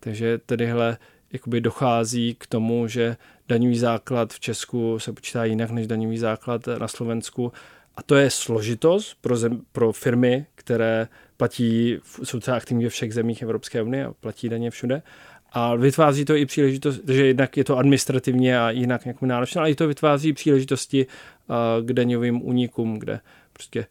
Takže 0.00 0.38
tadyhle 0.46 0.98
jakoby 1.32 1.60
dochází 1.60 2.36
k 2.38 2.46
tomu, 2.46 2.88
že 2.88 3.16
daňový 3.48 3.78
základ 3.78 4.32
v 4.32 4.40
Česku 4.40 4.98
se 4.98 5.12
počítá 5.12 5.44
jinak 5.44 5.70
než 5.70 5.86
daňový 5.86 6.18
základ 6.18 6.66
na 6.78 6.88
Slovensku. 6.88 7.52
A 7.96 8.02
to 8.02 8.16
je 8.16 8.30
složitost 8.30 9.18
pro, 9.20 9.36
zem, 9.36 9.60
pro 9.72 9.92
firmy, 9.92 10.46
které 10.54 11.08
platí, 11.36 11.98
jsou 12.22 12.40
třeba 12.40 12.56
aktivní 12.56 12.84
ve 12.84 12.90
všech 12.90 13.14
zemích 13.14 13.42
Evropské 13.42 13.82
unie 13.82 14.04
a 14.04 14.12
platí 14.12 14.48
daně 14.48 14.70
všude. 14.70 15.02
A 15.52 15.74
vytváří 15.74 16.24
to 16.24 16.36
i 16.36 16.46
příležitost, 16.46 17.00
že 17.08 17.26
jednak 17.26 17.56
je 17.56 17.64
to 17.64 17.78
administrativně 17.78 18.60
a 18.60 18.70
jinak 18.70 19.04
nějak 19.04 19.22
náročné, 19.22 19.60
ale 19.60 19.70
i 19.70 19.74
to 19.74 19.88
vytváří 19.88 20.32
příležitosti 20.32 21.06
k 21.82 21.92
daňovým 21.92 22.46
únikům, 22.46 22.98
kde 22.98 23.20
prostě 23.52 23.86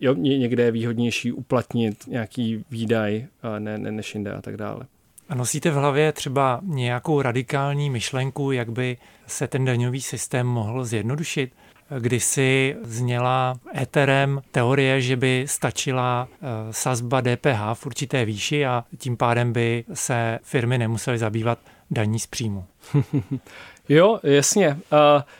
jo, 0.00 0.14
někde 0.14 0.62
je 0.62 0.70
výhodnější 0.70 1.32
uplatnit 1.32 2.06
nějaký 2.06 2.64
výdaj 2.70 3.26
ne, 3.58 3.78
ne, 3.78 3.92
než 3.92 4.14
jinde 4.14 4.32
a 4.32 4.42
tak 4.42 4.56
dále. 4.56 4.86
A 5.32 5.34
nosíte 5.34 5.70
v 5.70 5.74
hlavě 5.74 6.12
třeba 6.12 6.60
nějakou 6.62 7.22
radikální 7.22 7.90
myšlenku, 7.90 8.52
jak 8.52 8.70
by 8.72 8.96
se 9.26 9.46
ten 9.46 9.64
daňový 9.64 10.00
systém 10.00 10.46
mohl 10.46 10.84
zjednodušit? 10.84 11.52
Kdysi 11.98 12.76
zněla 12.82 13.54
éterem 13.82 14.42
teorie, 14.50 15.00
že 15.00 15.16
by 15.16 15.44
stačila 15.48 16.28
eh, 16.32 16.46
sazba 16.70 17.20
DPH 17.20 17.74
v 17.74 17.86
určité 17.86 18.24
výši 18.24 18.66
a 18.66 18.84
tím 18.98 19.16
pádem 19.16 19.52
by 19.52 19.84
se 19.94 20.38
firmy 20.42 20.78
nemusely 20.78 21.18
zabývat 21.18 21.58
daní 21.90 22.18
z 22.18 22.26
příjmu. 22.26 22.64
Jo, 23.88 24.20
jasně. 24.22 24.68
Uh, 24.68 24.76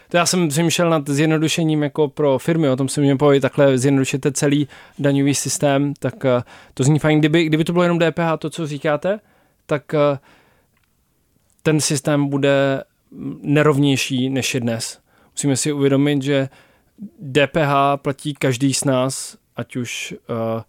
to 0.09 0.17
já 0.17 0.27
jsem 0.27 0.49
přemýšlel 0.49 0.91
nad 0.91 1.09
zjednodušením 1.09 1.83
jako 1.83 2.09
pro 2.09 2.39
firmy, 2.39 2.69
o 2.69 2.77
tom 2.77 2.89
se 2.89 3.01
mi 3.01 3.17
povědět, 3.17 3.41
takhle 3.41 3.79
zjednodušíte 3.79 4.33
celý 4.33 4.69
daňový 4.99 5.35
systém, 5.35 5.95
tak 5.99 6.25
uh, 6.25 6.31
to 6.75 6.85
zní 6.85 6.99
fajn. 6.99 7.19
Kdyby, 7.19 7.45
kdyby 7.45 7.65
to 7.65 7.73
bylo 7.73 7.83
jenom 7.83 7.99
DPH, 7.99 8.39
to, 8.39 8.51
co 8.51 8.67
říkáte, 8.67 9.21
tak 9.67 9.95
uh, 9.95 10.19
ten 11.63 11.81
systém 11.81 12.29
bude 12.29 12.85
nerovnější 13.43 14.31
než 14.31 14.55
je 14.55 14.61
dnes. 14.61 15.01
Musíme 15.33 15.57
si 15.57 15.73
uvědomit, 15.73 16.23
že 16.23 16.49
DPH 17.19 17.73
platí 17.97 18.35
každý 18.35 18.75
z 18.75 18.85
nás, 18.85 19.37
ať 19.57 19.77
už 19.77 20.15
uh, 20.31 20.63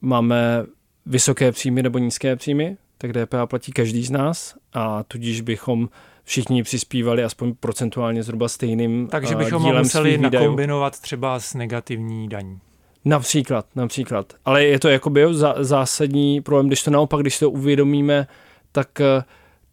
máme 0.00 0.64
vysoké 1.06 1.52
příjmy 1.52 1.82
nebo 1.82 1.98
nízké 1.98 2.36
příjmy, 2.36 2.76
tak 2.98 3.12
DPH 3.12 3.46
platí 3.46 3.72
každý 3.72 4.04
z 4.04 4.10
nás 4.10 4.56
a 4.72 5.02
tudíž 5.02 5.40
bychom 5.40 5.88
všichni 6.24 6.62
přispívali 6.62 7.24
aspoň 7.24 7.54
procentuálně 7.54 8.22
zhruba 8.22 8.48
stejným 8.48 9.08
Takže 9.10 9.34
bychom 9.34 9.62
dílem 9.62 9.82
museli 9.82 10.18
nakombinovat 10.18 11.00
třeba 11.00 11.40
s 11.40 11.54
negativní 11.54 12.28
daní. 12.28 12.60
Například, 13.08 13.66
například. 13.76 14.32
Ale 14.44 14.64
je 14.64 14.78
to 14.78 14.88
jakoby 14.88 15.24
zásadní 15.60 16.40
problém, 16.40 16.66
když 16.66 16.82
to 16.82 16.90
naopak, 16.90 17.20
když 17.20 17.38
to 17.38 17.50
uvědomíme, 17.50 18.26
tak 18.72 19.00
eh, 19.00 19.24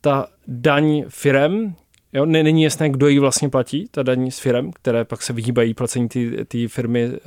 ta 0.01 0.27
daň 0.47 1.03
firem, 1.09 1.75
jo, 2.13 2.25
není 2.25 2.63
jasné, 2.63 2.89
kdo 2.89 3.07
ji 3.07 3.19
vlastně 3.19 3.49
platí, 3.49 3.87
ta 3.91 4.03
daň 4.03 4.31
s 4.31 4.39
firem, 4.39 4.71
které 4.71 5.05
pak 5.05 5.21
se 5.21 5.33
vyhýbají 5.33 5.73
placení 5.73 6.09
ty, 6.09 6.45
ty 6.45 6.67
firmy, 6.67 7.03
eh, 7.03 7.19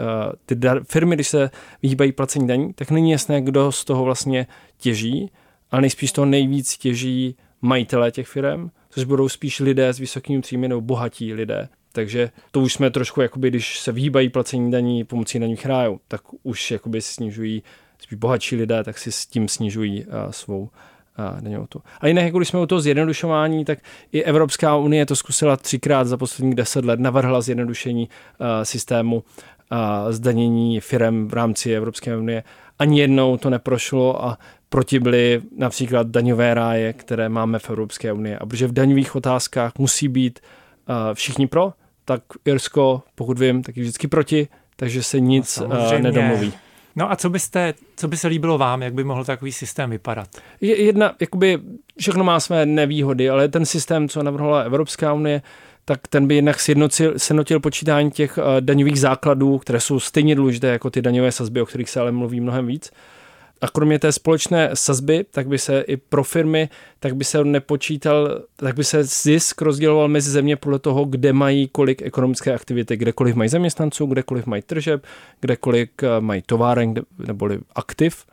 ty 0.47 0.55
da, 0.55 0.75
firmy, 0.89 1.15
když 1.15 1.29
se 1.29 1.51
vyhýbají 1.83 2.13
placení 2.13 2.49
daní, 2.49 2.73
tak 2.73 2.91
není 2.91 3.11
jasné, 3.11 3.43
kdo 3.43 3.73
z 3.73 3.85
toho 3.85 4.05
vlastně 4.05 4.47
těží, 4.79 5.31
ale 5.71 5.83
nejspíš 5.83 6.13
toho 6.13 6.25
nejvíc 6.27 6.77
těží 6.77 7.37
majitelé 7.63 8.11
těch 8.11 8.29
firm, 8.29 8.71
což 8.91 9.05
budou 9.05 9.29
spíš 9.29 9.61
lidé 9.61 9.93
s 9.93 9.99
vysokými 9.99 10.41
příjmy 10.41 10.69
nebo 10.69 10.81
bohatí 10.81 11.35
lidé. 11.35 11.69
Takže 11.93 12.31
to 12.51 12.61
už 12.61 12.73
jsme 12.73 12.91
trošku, 12.91 13.21
jakoby, 13.21 13.51
když 13.51 13.81
se 13.81 13.93
vyhýbají 13.93 14.29
placení 14.29 14.71
daní 14.71 15.05
pomocí 15.05 15.39
daňových 15.39 15.67
rájů, 15.67 16.01
tak 16.09 16.21
už 16.43 16.71
jakoby 16.71 17.03
snižují 17.03 17.63
spíš 17.99 18.19
bohatší 18.19 18.57
lidé, 18.57 18.85
tak 18.85 18.99
si 18.99 19.13
s 19.13 19.27
tím 19.27 19.49
snižují 19.49 20.05
uh, 20.05 20.13
svou 20.31 20.61
uh, 20.61 21.41
daňovou 21.41 21.67
tu. 21.67 21.83
A 22.01 22.07
jinak, 22.07 22.25
jako 22.25 22.39
když 22.39 22.49
jsme 22.49 22.61
u 22.61 22.67
toho 22.67 22.81
zjednodušování, 22.81 23.65
tak 23.65 23.79
i 24.13 24.23
Evropská 24.23 24.77
unie 24.77 25.07
to 25.07 25.17
zkusila 25.17 25.57
třikrát 25.57 26.07
za 26.07 26.17
posledních 26.17 26.55
deset 26.55 26.85
let, 26.85 27.01
navrhla 27.01 27.41
zjednodušení 27.41 28.09
uh, 28.09 28.47
systému 28.63 29.17
uh, 29.17 29.79
zdanění 30.13 30.81
firem 30.81 31.29
v 31.29 31.33
rámci 31.33 31.73
Evropské 31.73 32.17
unie. 32.17 32.45
Ani 32.79 33.01
jednou 33.01 33.37
to 33.37 33.51
neprošlo 33.51 34.25
a 34.25 34.39
proti 34.69 35.01
byly 35.01 35.43
například 35.57 36.07
daňové 36.07 36.55
ráje, 36.55 36.93
které 36.93 37.29
máme 37.29 37.59
v 37.59 37.71
Evropské 37.71 38.13
unii. 38.13 38.37
A 38.37 38.47
protože 38.47 38.67
v 38.67 38.73
daňových 38.73 39.17
otázkách 39.17 39.73
musí 39.79 40.09
být 40.09 40.41
všichni 41.15 41.47
pro, 41.47 41.73
tak 42.05 42.23
Irsko, 42.45 43.03
pokud 43.15 43.39
vím, 43.39 43.63
tak 43.63 43.77
je 43.77 43.83
vždycky 43.83 44.09
proti, 44.09 44.49
takže 44.77 45.03
se 45.03 45.21
nic 45.21 45.59
no, 45.59 45.67
uh, 45.67 45.99
nedomluví. 45.99 46.53
No 46.97 47.13
a 47.13 47.17
co 47.17 47.31
byste, 47.31 47.75
co 47.97 48.09
by 48.09 48.17
se 48.17 48.29
líbilo 48.29 48.59
vám, 48.59 48.83
jak 48.83 48.95
by 48.95 49.05
mohl 49.05 49.25
takový 49.25 49.53
systém 49.53 49.91
vypadat? 49.91 50.29
Jedna, 50.61 51.15
jakoby 51.21 51.59
všechno 51.99 52.25
má 52.25 52.41
své 52.41 52.67
nevýhody, 52.67 53.31
ale 53.31 53.49
ten 53.49 53.67
systém, 53.67 54.09
co 54.09 54.23
navrhla 54.23 54.61
Evropská 54.61 55.13
unie, 55.13 55.43
tak 55.85 56.09
ten 56.09 56.27
by 56.27 56.35
jednak 56.35 56.61
sjednotil, 56.61 57.15
sjednotil 57.17 57.61
počítání 57.61 58.11
těch 58.11 58.39
uh, 58.39 58.45
daňových 58.61 59.01
základů, 59.01 59.59
které 59.59 59.81
jsou 59.81 60.01
stejně 60.01 60.35
důležité 60.35 60.67
jako 60.67 60.91
ty 60.91 61.03
daňové 61.03 61.33
sazby, 61.33 61.61
o 61.61 61.67
kterých 61.67 61.91
se 61.91 62.01
ale 62.01 62.13
mluví 62.13 62.41
mnohem 62.41 62.67
víc. 62.67 62.91
A 63.61 63.69
kromě 63.69 63.99
té 63.99 64.13
společné 64.13 64.71
sazby, 64.75 65.25
tak 65.31 65.49
by 65.49 65.59
se 65.59 65.81
i 65.81 65.97
pro 65.97 66.25
firmy, 66.25 66.69
tak 67.01 67.17
by 67.17 67.25
se 67.25 67.45
nepočítal, 67.45 68.43
tak 68.57 68.77
by 68.77 68.85
se 68.85 69.05
zisk 69.05 69.63
rozděloval 69.63 70.09
mezi 70.09 70.31
země 70.31 70.57
podle 70.57 70.79
toho, 70.79 71.05
kde 71.05 71.33
mají 71.33 71.69
kolik 71.69 72.03
ekonomické 72.03 72.55
aktivity, 72.55 72.97
kdekoliv 72.97 73.35
mají 73.35 73.49
zaměstnanců, 73.49 74.07
kdekoliv 74.07 74.47
mají 74.47 74.63
tržeb, 74.63 75.05
kdekoliv 75.41 75.89
eh, 76.03 76.21
mají 76.21 76.43
továren 76.47 76.95
neboli 77.19 77.59
aktiv 77.75 78.25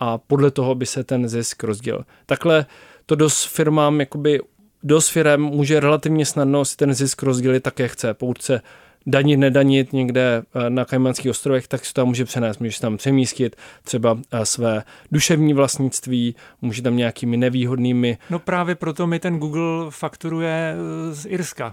a 0.00 0.18
podle 0.18 0.50
toho 0.50 0.74
by 0.74 0.86
se 0.86 1.04
ten 1.04 1.28
zisk 1.28 1.64
rozdělil. 1.64 2.04
Takhle 2.26 2.66
to 3.06 3.14
dost 3.14 3.44
firmám, 3.44 4.00
jakoby 4.00 4.40
dost 4.82 5.08
firm 5.08 5.42
může 5.42 5.80
relativně 5.80 6.26
snadno 6.26 6.64
si 6.64 6.76
ten 6.76 6.94
zisk 6.94 7.22
rozdělit 7.22 7.60
tak, 7.60 7.78
jak 7.78 7.90
chce. 7.90 8.14
Pokud 8.14 8.42
se 8.42 8.60
danit, 9.06 9.36
nedanit 9.36 9.92
někde 9.92 10.42
eh, 10.54 10.70
na 10.70 10.84
Kajmanských 10.84 11.30
ostrovech, 11.30 11.68
tak 11.68 11.84
se 11.84 11.94
tam 11.94 12.08
může 12.08 12.24
přenést. 12.24 12.58
Můžeš 12.58 12.78
tam 12.78 12.96
přemístit 12.96 13.56
třeba 13.84 14.18
eh, 14.32 14.46
své 14.46 14.82
duševní 15.12 15.54
vlastnictví, 15.54 16.34
může 16.62 16.82
tam 16.82 16.96
nějakými 16.96 17.36
nevýhodnými. 17.36 18.18
No 18.30 18.38
právě 18.38 18.74
proto 18.74 19.06
mi 19.06 19.18
ten 19.18 19.38
Google 19.38 19.90
fakturuje 19.90 20.74
eh, 20.74 21.14
z 21.14 21.26
Irska. 21.26 21.72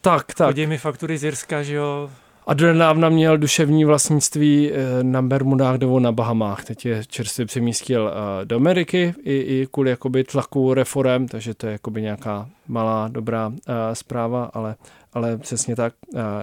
Tak, 0.00 0.34
tak. 0.34 0.46
Chodí 0.46 0.66
mi 0.66 0.78
faktury 0.78 1.18
z 1.18 1.24
Irska, 1.24 1.62
že 1.62 1.74
jo, 1.74 2.10
a 2.48 2.54
donedávna 2.54 3.08
měl 3.08 3.38
duševní 3.38 3.84
vlastnictví 3.84 4.72
na 5.02 5.22
Bermudách 5.22 5.78
nebo 5.78 6.00
na 6.00 6.12
Bahamách. 6.12 6.64
Teď 6.64 6.86
je 6.86 7.02
čerstvě 7.06 7.46
přemístil 7.46 8.12
do 8.44 8.56
Ameriky 8.56 9.14
i, 9.22 9.34
i 9.34 9.68
kvůli 9.70 9.90
jakoby 9.90 10.24
tlaku 10.24 10.74
reform, 10.74 11.28
takže 11.28 11.54
to 11.54 11.66
je 11.66 11.72
jakoby 11.72 12.02
nějaká 12.02 12.48
malá 12.68 13.08
dobrá 13.08 13.52
zpráva, 13.92 14.50
ale 14.54 14.74
ale 15.16 15.38
přesně 15.38 15.76
tak, 15.76 15.94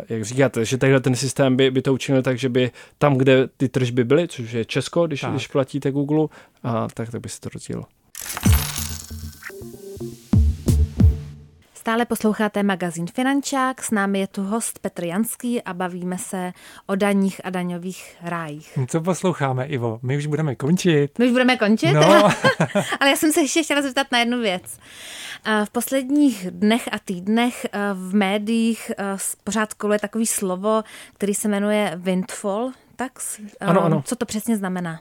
jak 0.09 0.25
říkáte, 0.25 0.65
že 0.65 0.77
takhle 0.77 0.99
ten 0.99 1.15
systém 1.15 1.55
by, 1.55 1.71
by 1.71 1.81
to 1.81 1.93
učinil 1.93 2.21
tak, 2.21 2.38
že 2.38 2.49
by 2.49 2.71
tam, 2.97 3.17
kde 3.17 3.47
ty 3.57 3.69
tržby 3.69 4.03
byly, 4.03 4.27
což 4.27 4.51
je 4.51 4.65
Česko, 4.65 5.07
když, 5.07 5.25
když 5.31 5.47
platíte 5.47 5.91
Google, 5.91 6.27
a, 6.63 6.88
tak, 6.93 7.12
tak 7.12 7.21
by 7.21 7.29
se 7.29 7.41
to 7.41 7.49
rozdělilo. 7.49 7.86
Stále 11.84 12.06
posloucháte 12.06 12.63
magazín 12.63 13.08
Finančák, 13.08 13.84
s 13.84 13.91
námi 13.91 14.19
je 14.19 14.28
tu 14.28 14.43
host 14.43 14.80
Petr 14.80 15.04
Janský 15.04 15.62
a 15.62 15.74
bavíme 15.74 16.17
se 16.17 16.52
o 16.88 16.96
daních 16.96 17.41
a 17.43 17.50
daňových 17.50 18.15
rájích. 18.22 18.80
Co 18.88 19.02
posloucháme, 19.02 19.65
Ivo? 19.65 20.00
My 20.02 20.17
už 20.17 20.26
budeme 20.26 20.56
končit. 20.56 21.19
My 21.19 21.26
už 21.26 21.32
budeme 21.32 21.58
končit? 21.58 21.93
No. 21.93 22.02
Ale 23.00 23.10
já 23.10 23.15
jsem 23.15 23.32
se 23.32 23.41
ještě 23.41 23.63
chtěla 23.63 23.82
zeptat 23.82 24.08
na 24.12 24.19
jednu 24.19 24.39
věc. 24.39 24.78
V 25.65 25.69
posledních 25.69 26.48
dnech 26.52 26.89
a 26.91 27.00
týdnech 27.00 27.65
v 27.93 28.15
médiích 28.15 28.91
pořád 29.43 29.74
koluje 29.74 30.00
takový 30.00 30.26
slovo, 30.26 30.84
který 31.13 31.34
se 31.34 31.48
jmenuje 31.48 31.93
windfall 31.96 32.72
tax. 32.96 33.39
Ano, 33.60 33.84
ano. 33.84 34.04
Co 34.06 34.15
to 34.15 34.26
přesně 34.26 34.58
znamená? 34.58 35.00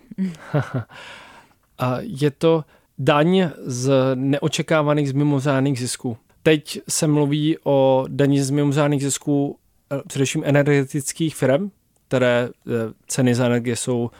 je 2.00 2.30
to 2.30 2.64
daň 2.98 3.50
z 3.56 3.92
neočekávaných 4.14 5.08
z 5.08 5.12
mimořádných 5.12 5.78
zisků. 5.78 6.16
Teď 6.42 6.80
se 6.88 7.06
mluví 7.06 7.56
o 7.64 8.04
daní 8.08 8.40
z 8.40 8.50
mimořádných 8.50 9.02
zisků 9.02 9.58
eh, 9.92 10.02
především 10.08 10.42
energetických 10.44 11.36
firm, 11.36 11.70
které 12.08 12.48
eh, 12.48 12.70
ceny 13.06 13.34
za 13.34 13.46
energie 13.46 13.76
jsou 13.76 14.10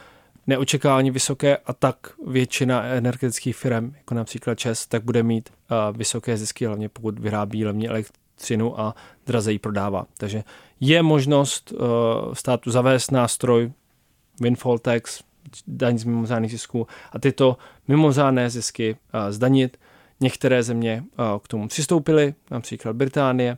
neočekávaně 0.47 1.11
vysoké 1.11 1.57
a 1.57 1.73
tak 1.73 1.97
většina 2.27 2.83
energetických 2.83 3.55
firm, 3.55 3.93
jako 3.97 4.15
například 4.15 4.59
ČES, 4.59 4.87
tak 4.87 5.03
bude 5.03 5.23
mít 5.23 5.49
eh, 5.49 5.75
vysoké 5.97 6.37
zisky, 6.37 6.65
hlavně 6.65 6.89
pokud 6.89 7.19
vyrábí 7.19 7.65
levně 7.65 7.89
elektřinu 7.89 8.79
a 8.79 8.95
draze 9.25 9.51
ji 9.51 9.59
prodává. 9.59 10.05
Takže 10.17 10.43
je 10.79 11.03
možnost 11.03 11.73
státu 12.33 12.71
zavést 12.71 13.11
nástroj 13.11 13.71
windfall 14.41 14.79
tax, 14.79 15.23
daň 15.67 15.97
z 15.97 16.03
mimořádných 16.03 16.51
zisků 16.51 16.87
a 17.11 17.19
tyto 17.19 17.57
mimořádné 17.87 18.49
zisky 18.49 18.97
zdanit 19.29 19.77
Některé 20.23 20.63
země 20.63 21.03
k 21.43 21.47
tomu 21.47 21.67
přistoupily, 21.67 22.33
například 22.51 22.95
Británie, 22.95 23.57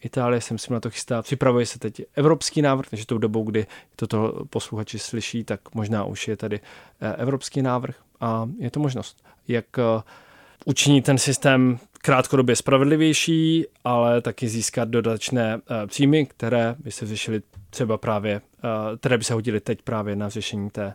Itálie 0.00 0.40
jsem 0.40 0.58
si 0.58 0.72
na 0.72 0.80
to 0.80 0.90
chystá. 0.90 1.22
Připravuje 1.22 1.66
se 1.66 1.78
teď 1.78 2.02
evropský 2.14 2.62
návrh, 2.62 2.88
takže 2.90 3.06
tou 3.06 3.18
dobou, 3.18 3.44
kdy 3.44 3.66
toto 3.96 4.44
posluchači 4.50 4.98
slyší, 4.98 5.44
tak 5.44 5.74
možná 5.74 6.04
už 6.04 6.28
je 6.28 6.36
tady 6.36 6.60
e, 7.00 7.14
evropský 7.16 7.62
návrh 7.62 7.96
a 8.20 8.48
je 8.58 8.70
to 8.70 8.80
možnost, 8.80 9.24
jak 9.48 9.64
učinit 10.64 11.04
ten 11.04 11.18
systém 11.18 11.78
krátkodobě 11.92 12.56
spravedlivější, 12.56 13.66
ale 13.84 14.20
taky 14.20 14.48
získat 14.48 14.88
dodatečné 14.88 15.60
příjmy, 15.86 16.26
které 16.26 16.74
by 16.78 16.90
se 16.90 17.06
řešily 17.06 17.42
třeba 17.70 17.98
právě, 17.98 18.40
které 18.98 19.18
by 19.18 19.24
se 19.24 19.34
hodily 19.34 19.60
teď 19.60 19.82
právě 19.82 20.16
na 20.16 20.28
řešení 20.28 20.70
té 20.70 20.94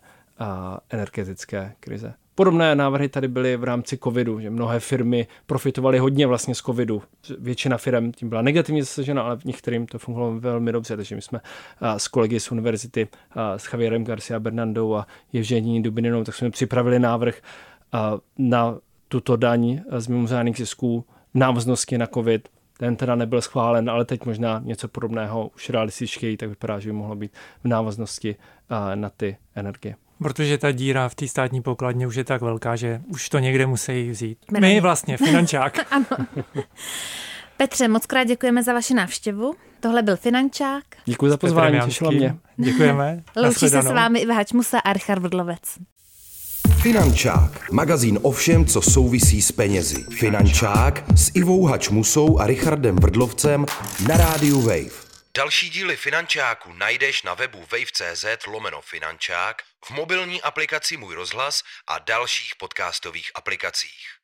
energetické 0.90 1.74
krize. 1.80 2.14
Podobné 2.36 2.76
návrhy 2.76 3.10
tady 3.10 3.28
byly 3.28 3.58
v 3.58 3.64
rámci 3.64 3.98
covidu, 3.98 4.40
že 4.40 4.50
mnohé 4.50 4.80
firmy 4.80 5.28
profitovaly 5.46 6.00
hodně 6.00 6.28
vlastně 6.28 6.56
z 6.56 6.58
covidu. 6.58 7.02
Většina 7.40 7.78
firm 7.78 8.12
tím 8.12 8.30
byla 8.30 8.42
negativně 8.42 8.84
zasažena, 8.84 9.22
ale 9.22 9.38
v 9.38 9.46
některým 9.46 9.88
to 9.88 10.00
fungovalo 10.00 10.40
velmi 10.40 10.72
dobře, 10.72 10.98
takže 10.98 11.16
my 11.16 11.22
jsme 11.22 11.42
s 11.82 12.08
kolegy 12.08 12.40
z 12.40 12.52
univerzity, 12.52 13.08
s 13.58 13.74
Javierem 13.74 14.04
Garcia 14.04 14.40
Bernandou 14.40 14.96
a 14.96 15.08
Evžení 15.34 15.84
Dubininou, 15.84 16.24
tak 16.24 16.36
jsme 16.36 16.50
připravili 16.50 17.00
návrh 17.00 17.42
na 18.38 18.78
tuto 19.08 19.36
daň 19.36 19.82
z 19.98 20.08
mimořádných 20.08 20.58
zisků 20.58 21.06
návaznosti 21.34 21.98
na 21.98 22.08
covid. 22.08 22.50
Ten 22.78 22.96
teda 22.96 23.16
nebyl 23.16 23.42
schválen, 23.42 23.90
ale 23.90 24.06
teď 24.06 24.26
možná 24.26 24.62
něco 24.66 24.88
podobného 24.88 25.52
už 25.56 25.70
realističtěji, 25.70 26.38
tak 26.38 26.50
vypadá, 26.50 26.80
že 26.80 26.90
by 26.90 26.94
mohlo 26.94 27.16
být 27.16 27.32
v 27.64 27.68
návaznosti 27.68 28.36
na 28.96 29.10
ty 29.10 29.38
energie. 29.56 29.96
Protože 30.20 30.58
ta 30.58 30.72
díra 30.72 31.10
v 31.10 31.16
té 31.16 31.28
státní 31.28 31.62
pokladně 31.62 32.08
už 32.08 32.16
je 32.16 32.24
tak 32.24 32.42
velká, 32.42 32.76
že 32.76 33.02
už 33.08 33.30
to 33.30 33.40
někde 33.40 33.66
musí 33.66 34.10
vzít. 34.10 34.38
My 34.60 34.82
vlastně, 34.82 35.18
finančák. 35.18 35.80
ano. 35.92 36.28
Petře, 37.58 37.88
moc 37.88 38.06
krát 38.06 38.24
děkujeme 38.24 38.64
za 38.64 38.74
vaši 38.74 38.94
návštěvu. 38.94 39.56
Tohle 39.80 40.04
byl 40.04 40.18
Finančák. 40.18 40.84
Děkuji 41.06 41.30
za 41.30 41.38
pozvání, 41.38 41.80
těšilo 41.86 42.12
mě. 42.12 42.36
Děkujeme. 42.58 43.24
Loučí 43.36 43.70
se 43.70 43.82
s 43.82 43.92
vámi 43.92 44.20
Iva 44.20 44.34
Hačmusa 44.34 44.80
a 44.80 44.94
Richard 44.94 45.20
Vrdlovec. 45.20 45.62
Finančák, 46.82 47.72
magazín 47.72 48.20
o 48.22 48.32
všem, 48.32 48.66
co 48.66 48.82
souvisí 48.82 49.42
s 49.42 49.52
penězi. 49.52 50.04
Finančák 50.04 51.04
s 51.16 51.32
Ivou 51.36 51.66
Hačmusou 51.66 52.40
a 52.40 52.48
Richardem 52.48 52.96
Vrdlovcem 52.96 53.66
na 54.08 54.18
rádiu 54.18 54.62
Wave. 54.62 55.06
Další 55.38 55.70
díly 55.70 55.96
Finančáku 55.96 56.74
najdeš 56.74 57.24
na 57.24 57.34
webu 57.34 57.60
wave.cz 57.60 58.26
lomeno 58.48 58.82
Finančák, 58.82 59.62
v 59.86 59.92
mobilní 59.92 60.42
aplikaci 60.42 60.98
Můj 60.98 61.16
rozhlas 61.16 61.64
a 61.88 62.00
dalších 62.00 62.56
podcastových 62.56 63.32
aplikacích. 63.36 64.15